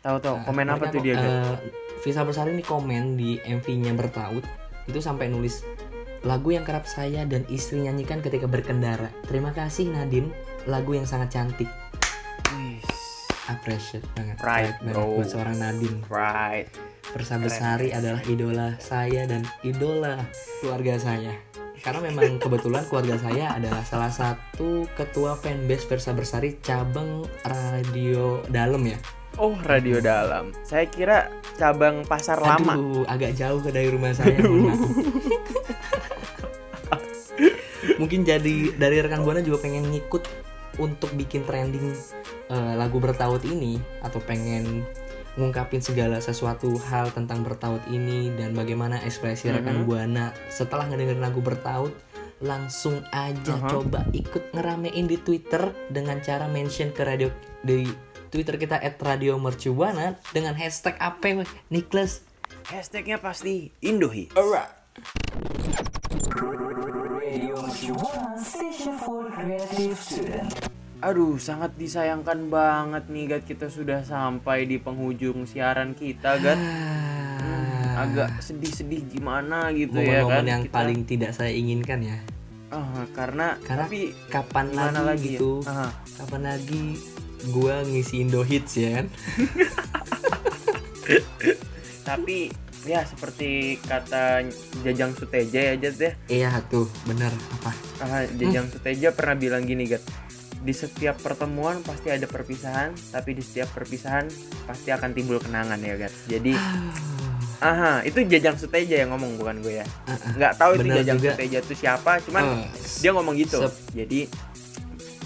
Tahu 0.00 0.16
tahu. 0.18 0.36
Nah, 0.38 0.44
komen 0.44 0.66
apa 0.66 0.76
mereka 0.78 0.92
tuh 0.92 1.00
dia 1.00 1.14
Gat? 1.14 1.24
eh, 1.24 1.54
Virsa 1.98 2.22
Bersari 2.22 2.52
ini 2.52 2.62
komen 2.62 3.16
di 3.16 3.40
MV-nya 3.40 3.92
bertaut. 3.92 4.44
Itu 4.84 5.00
sampai 5.00 5.26
nulis 5.26 5.64
lagu 6.24 6.52
yang 6.52 6.64
kerap 6.64 6.88
saya 6.88 7.28
dan 7.28 7.44
istri 7.52 7.84
nyanyikan 7.84 8.24
ketika 8.24 8.48
berkendara 8.48 9.12
terima 9.28 9.52
kasih 9.52 9.92
Nadine 9.92 10.32
lagu 10.64 10.96
yang 10.96 11.04
sangat 11.04 11.36
cantik 11.36 11.68
Wih, 12.54 12.80
appreciate 13.48 14.04
banget 14.16 14.36
Right, 14.40 14.72
banget 14.80 14.96
bro. 14.96 15.20
buat 15.20 15.28
seorang 15.28 15.56
Nadine 15.60 16.00
right 16.08 16.68
Versa 17.14 17.38
Besari 17.38 17.94
adalah 17.94 18.18
idola 18.26 18.74
saya 18.82 19.22
dan 19.30 19.46
idola 19.62 20.18
keluarga 20.58 20.98
saya. 20.98 21.30
Karena 21.78 22.10
memang 22.10 22.42
kebetulan 22.42 22.82
keluarga 22.90 23.14
saya 23.22 23.54
adalah 23.54 23.86
salah 23.86 24.10
satu 24.10 24.82
ketua 24.98 25.38
fanbase 25.38 25.86
Versa 25.86 26.10
Bersari 26.10 26.58
cabang 26.58 27.22
radio 27.46 28.42
dalam 28.50 28.82
ya. 28.82 28.98
Oh, 29.38 29.54
radio 29.62 30.02
dalam. 30.02 30.50
Saya 30.66 30.90
kira 30.90 31.30
cabang 31.54 32.02
pasar 32.02 32.42
lama. 32.42 32.74
Aduh, 32.74 33.06
agak 33.06 33.38
jauh 33.38 33.62
ke 33.62 33.70
dari 33.70 33.94
rumah 33.94 34.10
saya. 34.10 34.34
Mungkin 38.00 38.24
jadi 38.24 38.74
dari 38.74 38.96
rekan 39.00 39.22
buana 39.22 39.40
juga 39.40 39.64
pengen 39.64 39.88
ngikut 39.90 40.24
untuk 40.78 41.14
bikin 41.14 41.46
trending 41.46 41.94
eh, 42.50 42.74
lagu 42.74 42.98
bertaut 42.98 43.40
ini 43.46 43.78
atau 44.02 44.18
pengen 44.20 44.82
ngungkapin 45.34 45.82
segala 45.82 46.22
sesuatu 46.22 46.78
hal 46.90 47.10
tentang 47.10 47.42
bertaut 47.42 47.82
ini 47.90 48.30
dan 48.38 48.54
bagaimana 48.54 49.02
ekspresi 49.02 49.50
rekan 49.50 49.82
Mhm. 49.82 49.86
buana 49.86 50.30
setelah 50.46 50.86
ngedengerin 50.86 51.22
lagu 51.22 51.42
bertaut 51.42 51.90
langsung 52.38 53.02
aja 53.10 53.54
Aha. 53.58 53.70
coba 53.70 54.06
ikut 54.12 54.54
ngeramein 54.54 55.06
di 55.06 55.18
Twitter 55.18 55.74
dengan 55.90 56.22
cara 56.22 56.46
mention 56.46 56.90
ke 56.90 57.02
radio 57.02 57.30
di 57.62 57.86
Twitter 58.30 58.58
kita 58.58 58.82
@radiomercubuana 58.82 60.18
dengan 60.34 60.58
hashtag 60.58 60.98
apa? 60.98 61.46
Niklas 61.70 62.26
Hashtagnya 62.64 63.20
pasti 63.20 63.70
Indohit. 63.84 64.32
Aduh, 71.00 71.36
sangat 71.36 71.70
disayangkan 71.76 72.48
banget 72.48 73.04
nih 73.06 73.24
Gat 73.28 73.42
kita 73.44 73.68
sudah 73.68 74.00
sampai 74.00 74.64
di 74.64 74.76
penghujung 74.76 75.44
siaran 75.44 75.92
kita 75.92 76.38
Gat. 76.38 76.56
Hmm, 76.56 77.92
agak 78.00 78.40
sedih-sedih 78.40 79.04
gimana 79.06 79.70
gitu 79.70 79.94
ya 79.94 80.24
momen-momen 80.24 80.34
kan. 80.34 80.44
yang 80.48 80.62
Kita- 80.62 80.74
paling 80.74 81.00
tidak 81.04 81.30
saya 81.30 81.50
inginkan 81.50 82.00
ya 82.00 82.16
Ah, 82.68 83.04
karena 83.14 83.54
Karena 83.60 83.86
tapi 83.86 84.10
kapan 84.26 84.66
lagi, 84.72 84.98
lagi 84.98 85.20
ya? 85.20 85.24
gitu 85.30 85.50
Aha. 85.62 85.88
kapan 86.16 86.42
lagi 86.44 86.82
gua 87.46 87.74
ngisi 87.84 88.14
Indo 88.18 88.40
Hits 88.42 88.72
ya 88.74 88.88
kan 88.98 89.06
tapi 92.08 92.50
ya 92.84 93.00
seperti 93.02 93.48
kata 93.80 94.44
Jajang 94.80 95.12
Suteja 95.12 95.60
ya 95.66 95.74
Jat 95.78 95.96
ya. 95.96 96.12
iya 96.28 96.50
tuh 96.64 96.84
bener 97.02 97.32
apa 97.54 97.72
Ah, 97.96 98.22
Jajang 98.30 98.68
Suteja 98.68 99.10
pernah 99.10 99.32
bilang 99.34 99.62
gini, 99.62 99.86
Gat. 99.86 100.04
Di 100.60 100.72
setiap 100.72 101.16
pertemuan 101.18 101.80
pasti 101.80 102.08
ada 102.08 102.24
perpisahan, 102.24 102.92
tapi 103.08 103.32
di 103.32 103.40
setiap 103.40 103.72
perpisahan 103.72 104.28
pasti 104.64 104.88
akan 104.88 105.10
timbul 105.10 105.36
kenangan 105.36 105.78
ya, 105.78 105.96
Gat. 105.96 106.12
Jadi, 106.26 106.52
aha, 107.58 108.02
itu 108.02 108.20
Jajang 108.22 108.56
Suteja 108.56 108.98
yang 108.98 109.10
ngomong 109.10 109.36
bukan 109.36 109.56
gue 109.58 109.80
ya. 109.80 109.86
Nggak 110.34 110.52
tahu 110.54 110.70
itu 110.76 110.86
Jajang 110.90 111.16
juga. 111.18 111.30
Suteja 111.32 111.58
itu 111.60 111.74
siapa, 111.74 112.12
cuman 112.20 112.42
Eh, 112.42 112.68
dia 113.00 113.10
ngomong 113.10 113.34
gitu. 113.36 113.58
sep- 113.58 113.80
Jadi 113.94 114.28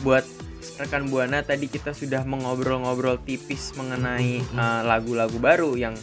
buat 0.01 0.23
rekan 0.77 1.07
buana 1.07 1.43
tadi 1.43 1.67
kita 1.67 1.91
sudah 1.91 2.23
mengobrol-ngobrol 2.23 3.19
tipis 3.19 3.75
mengenai 3.75 4.39
eh, 4.39 4.81
lagu-lagu 4.85 5.35
baru 5.37 5.75
yang 5.75 5.95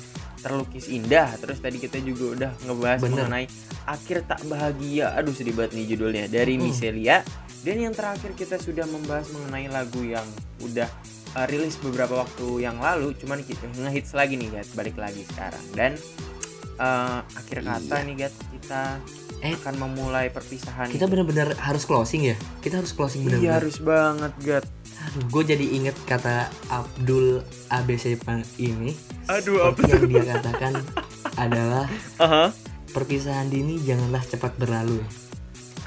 terlukis 0.45 0.86
indah. 0.88 1.34
Terus 1.36 1.58
tadi 1.58 1.77
kita 1.77 1.97
juga 1.99 2.25
udah 2.31 2.51
ngebahas 2.63 2.99
Bener. 3.01 3.25
mengenai 3.25 3.45
akhir 3.84 4.17
tak 4.23 4.45
bahagia. 4.45 5.10
Aduh 5.12 5.34
sedih 5.34 5.51
banget 5.51 5.73
nih 5.73 5.86
judulnya 5.89 6.29
dari 6.29 6.55
Mm-mm. 6.55 6.69
Miselia. 6.69 7.25
Dan 7.60 7.81
yang 7.81 7.91
terakhir 7.91 8.38
kita 8.38 8.55
sudah 8.55 8.86
membahas 8.86 9.25
mengenai 9.31 9.65
lagu 9.67 10.05
yang 10.05 10.25
udah 10.62 10.86
eh, 11.34 11.45
rilis 11.49 11.75
beberapa 11.75 12.21
waktu 12.21 12.62
yang 12.62 12.77
lalu, 12.77 13.12
cuman 13.15 13.41
kita 13.41 13.65
ngehits 13.75 14.13
lagi 14.13 14.38
nih 14.38 14.53
guys, 14.53 14.69
balik 14.71 14.93
lagi 14.95 15.25
sekarang. 15.25 15.65
Dan 15.73 15.97
eh, 16.77 17.19
akhir 17.34 17.58
kata 17.62 17.95
Iya. 17.95 18.05
nih 18.05 18.15
guys, 18.15 18.36
kita 18.51 18.84
Eh. 19.43 19.51
akan 19.53 19.75
memulai 19.77 20.31
perpisahan. 20.31 20.88
kita 20.88 21.05
bener-bener 21.05 21.53
harus 21.60 21.84
closing 21.84 22.23
ya 22.23 22.36
kita 22.62 22.79
harus 22.79 22.95
closing 22.95 23.21
Iya 23.21 23.36
bener-bener 23.36 23.53
harus 23.53 23.77
banget 23.77 24.31
aduh 24.39 24.63
gue 25.31 25.43
jadi 25.45 25.65
inget 25.75 25.95
kata 26.05 26.49
Abdul 26.69 27.41
ABC 27.71 28.17
Pan 28.19 28.41
ini 28.57 28.95
Aduh 29.25 29.73
seperti 29.73 29.91
yang 29.91 30.03
dia 30.05 30.23
katakan 30.37 30.73
adalah 31.35 31.85
Aha. 32.21 32.53
perpisahan 32.93 33.49
dini 33.49 33.81
janganlah 33.81 34.23
cepat 34.23 34.53
berlalu 34.55 35.01
ya. 35.01 35.07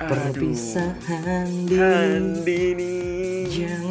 perpisahan 0.06 1.46
dini 1.66 1.80
Andini 1.80 2.94
janganlah 3.48 3.86
cepat 3.86 3.87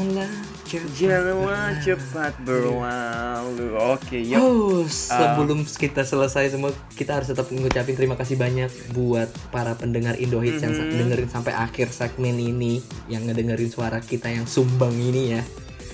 Janganlah 0.68 1.80
cepat 1.80 2.36
berlalu 2.44 3.72
Oke 3.72 4.20
yuk 4.20 4.36
Oh, 4.38 4.84
sebelum 4.84 5.64
kita 5.64 6.04
selesai 6.04 6.52
semua, 6.52 6.76
kita 6.92 7.16
harus 7.16 7.32
tetap 7.32 7.48
ngucapin 7.48 7.96
terima 7.96 8.20
kasih 8.20 8.36
banyak 8.36 8.68
buat 8.92 9.32
para 9.48 9.74
pendengar 9.74 10.20
Indo 10.20 10.44
Hits 10.44 10.60
yang 10.60 10.76
sa- 10.76 10.84
Mhm. 10.84 11.00
dengerin 11.00 11.30
sampai 11.30 11.56
akhir 11.56 11.88
segmen 11.90 12.36
ini, 12.36 12.80
yang 13.08 13.24
ngedengerin 13.24 13.72
suara 13.72 14.04
kita 14.04 14.28
yang 14.28 14.44
sumbang 14.44 14.92
ini 14.92 15.34
ya. 15.34 15.42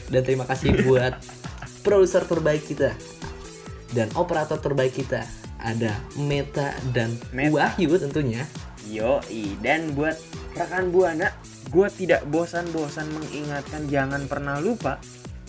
Dan 0.10 0.26
terima 0.26 0.44
kasih 0.44 0.74
buat 0.86 1.22
produser 1.82 2.26
terbaik 2.26 2.66
kita 2.66 2.98
dan 3.92 4.10
operator 4.16 4.58
terbaik 4.58 4.94
kita. 4.96 5.22
Ada 5.56 5.96
Meta 6.18 6.74
dan 6.92 7.14
Meta. 7.30 7.54
Wahyu 7.54 7.96
tentunya. 7.96 8.44
Yoi 8.84 9.56
Dan 9.64 9.96
buat 9.96 10.20
rekan 10.52 10.92
Buana 10.92 11.32
Gue 11.71 11.88
tidak 11.93 12.26
bosan-bosan 12.28 13.08
mengingatkan 13.13 13.88
Jangan 13.88 14.26
pernah 14.28 14.58
lupa 14.60 14.99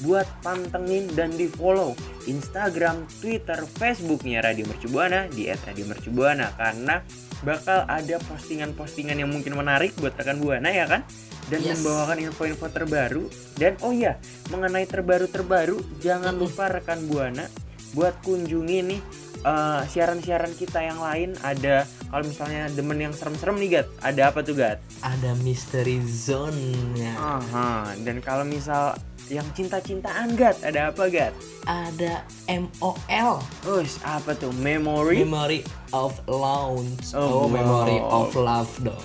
Buat 0.03 0.27
pantengin 0.43 1.07
dan 1.15 1.31
di 1.35 1.47
follow 1.47 1.95
Instagram, 2.27 3.07
Twitter, 3.23 3.63
Facebooknya 3.63 4.43
Radio 4.43 4.67
Mercubuana 4.67 5.31
Di 5.31 5.47
@radiomercubuana 5.51 6.55
Karena 6.59 6.99
bakal 7.45 7.85
ada 7.85 8.17
postingan-postingan 8.25 9.21
yang 9.21 9.31
mungkin 9.31 9.55
menarik 9.55 9.93
buat 10.01 10.17
rekan 10.17 10.41
Buana 10.41 10.73
ya 10.73 10.89
kan? 10.89 11.05
Dan 11.53 11.61
Yes. 11.61 11.77
membawakan 11.85 12.25
info-info 12.25 12.73
terbaru. 12.73 13.29
Dan 13.61 13.77
oh 13.85 13.93
ya 13.93 14.17
mengenai 14.49 14.89
terbaru-terbaru 14.89 16.01
jangan 16.01 16.33
lupa 16.33 16.73
rekan 16.73 17.05
Buana 17.05 17.45
buat 17.93 18.17
kunjungi 18.25 18.79
nih 18.81 19.01
eh, 19.45 19.81
siaran-siaran 19.87 20.53
kita 20.53 20.81
yang 20.81 20.99
lain 20.99 21.37
ada 21.41 21.85
kalau 22.09 22.25
misalnya 22.25 22.67
demen 22.69 22.99
yang 22.99 23.13
serem-serem 23.13 23.57
nih 23.57 23.71
Gat 23.71 23.87
ada 24.01 24.23
apa 24.29 24.41
tuh 24.41 24.55
Gat 24.55 24.79
Ada 25.01 25.37
Mystery 25.41 26.01
Zone-nya. 26.01 27.13
Aha, 27.15 27.93
dan 28.01 28.19
kalau 28.19 28.43
misal 28.43 28.97
yang 29.27 29.45
cinta-cintaan 29.53 30.33
Gat 30.35 30.61
ada 30.61 30.89
apa 30.89 31.09
Gat 31.09 31.33
Ada 31.65 32.25
MOL. 32.47 33.41
Us 33.65 33.97
apa 34.01 34.33
tuh 34.35 34.53
memory 34.57 35.25
Memory 35.25 35.61
of 35.93 36.17
Lounge. 36.25 37.13
Oh, 37.13 37.45
Oh, 37.45 37.47
Memory 37.47 37.99
of 38.01 38.33
Love 38.35 38.73
dong 38.81 39.05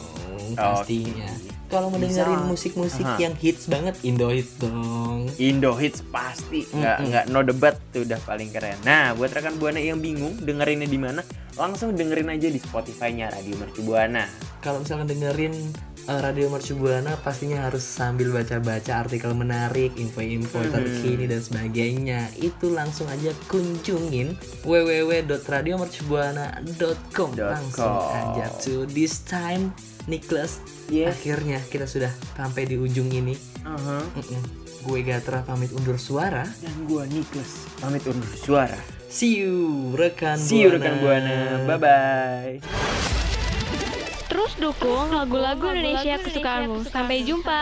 pastinya. 0.56 1.30
Kalau 1.70 1.94
dengerin 1.94 2.50
musik-musik 2.50 3.06
yang 3.22 3.38
hits 3.38 3.70
banget, 3.70 3.94
Indo 4.02 4.34
hits 4.34 4.58
dong. 4.58 5.30
Indo 5.38 5.78
hits 5.78 6.02
pasti 6.10 6.66
nggak 6.66 6.98
Mm-mm. 6.98 7.10
nggak 7.14 7.26
no 7.30 7.46
debat 7.46 7.78
tuh 7.94 8.02
udah 8.10 8.18
paling 8.26 8.50
keren. 8.50 8.74
Nah 8.82 9.14
buat 9.14 9.30
rekan 9.30 9.62
buana 9.62 9.78
yang 9.78 10.02
bingung 10.02 10.34
dengerinnya 10.42 10.90
di 10.90 10.98
mana, 10.98 11.22
langsung 11.54 11.94
dengerin 11.94 12.34
aja 12.34 12.50
di 12.50 12.58
Spotify-nya 12.58 13.30
Radio 13.30 13.54
Mercu 13.62 13.86
Buana. 13.86 14.26
Kalau 14.66 14.82
misalkan 14.82 15.14
dengerin 15.14 15.54
uh, 16.10 16.20
Radio 16.20 16.50
Mercu 16.50 16.74
Buana 16.74 17.14
pastinya 17.16 17.64
harus 17.64 17.86
sambil 17.86 18.34
baca-baca 18.34 19.00
artikel 19.00 19.32
menarik, 19.32 19.96
info-info 19.96 20.60
Mhm. 20.60 20.72
terkini 20.74 21.24
dan 21.24 21.40
sebagainya. 21.40 22.28
Itu 22.36 22.70
langsung 22.70 23.08
aja 23.08 23.32
kunjungin 23.46 24.36
www.radiomercubuana.com 24.66 27.30
Langsung 27.38 27.94
aja 28.10 28.50
to 28.60 28.84
this 28.88 29.22
time 29.22 29.72
Nicholas. 30.06 30.60
Yes. 30.90 31.16
Akhirnya 31.16 31.62
kita 31.64 31.86
sudah 31.86 32.10
sampai 32.34 32.66
di 32.66 32.74
ujung 32.74 33.10
ini. 33.10 33.38
Aha. 33.62 34.02
Mm-mm. 34.02 34.42
Gue 34.82 35.04
Gatra 35.04 35.44
pamit 35.44 35.70
undur 35.70 36.00
suara. 36.00 36.48
Dan 36.64 36.88
gua 36.88 37.06
Nicholas 37.06 37.68
pamit 37.78 38.02
undur 38.04 38.34
suara. 38.34 38.80
See 39.06 39.38
you 39.38 39.94
rekan 39.94 40.38
See 40.38 40.64
you 40.64 40.72
rekan 40.72 40.98
buana. 40.98 41.62
Bye 41.68 41.78
bye. 41.78 43.28
Terus 44.40 44.56
dukung 44.56 45.12
lagu-lagu 45.12 45.68
Indonesia 45.68 46.16
kesukaanmu. 46.16 46.88
Sampai 46.88 47.28
jumpa. 47.28 47.60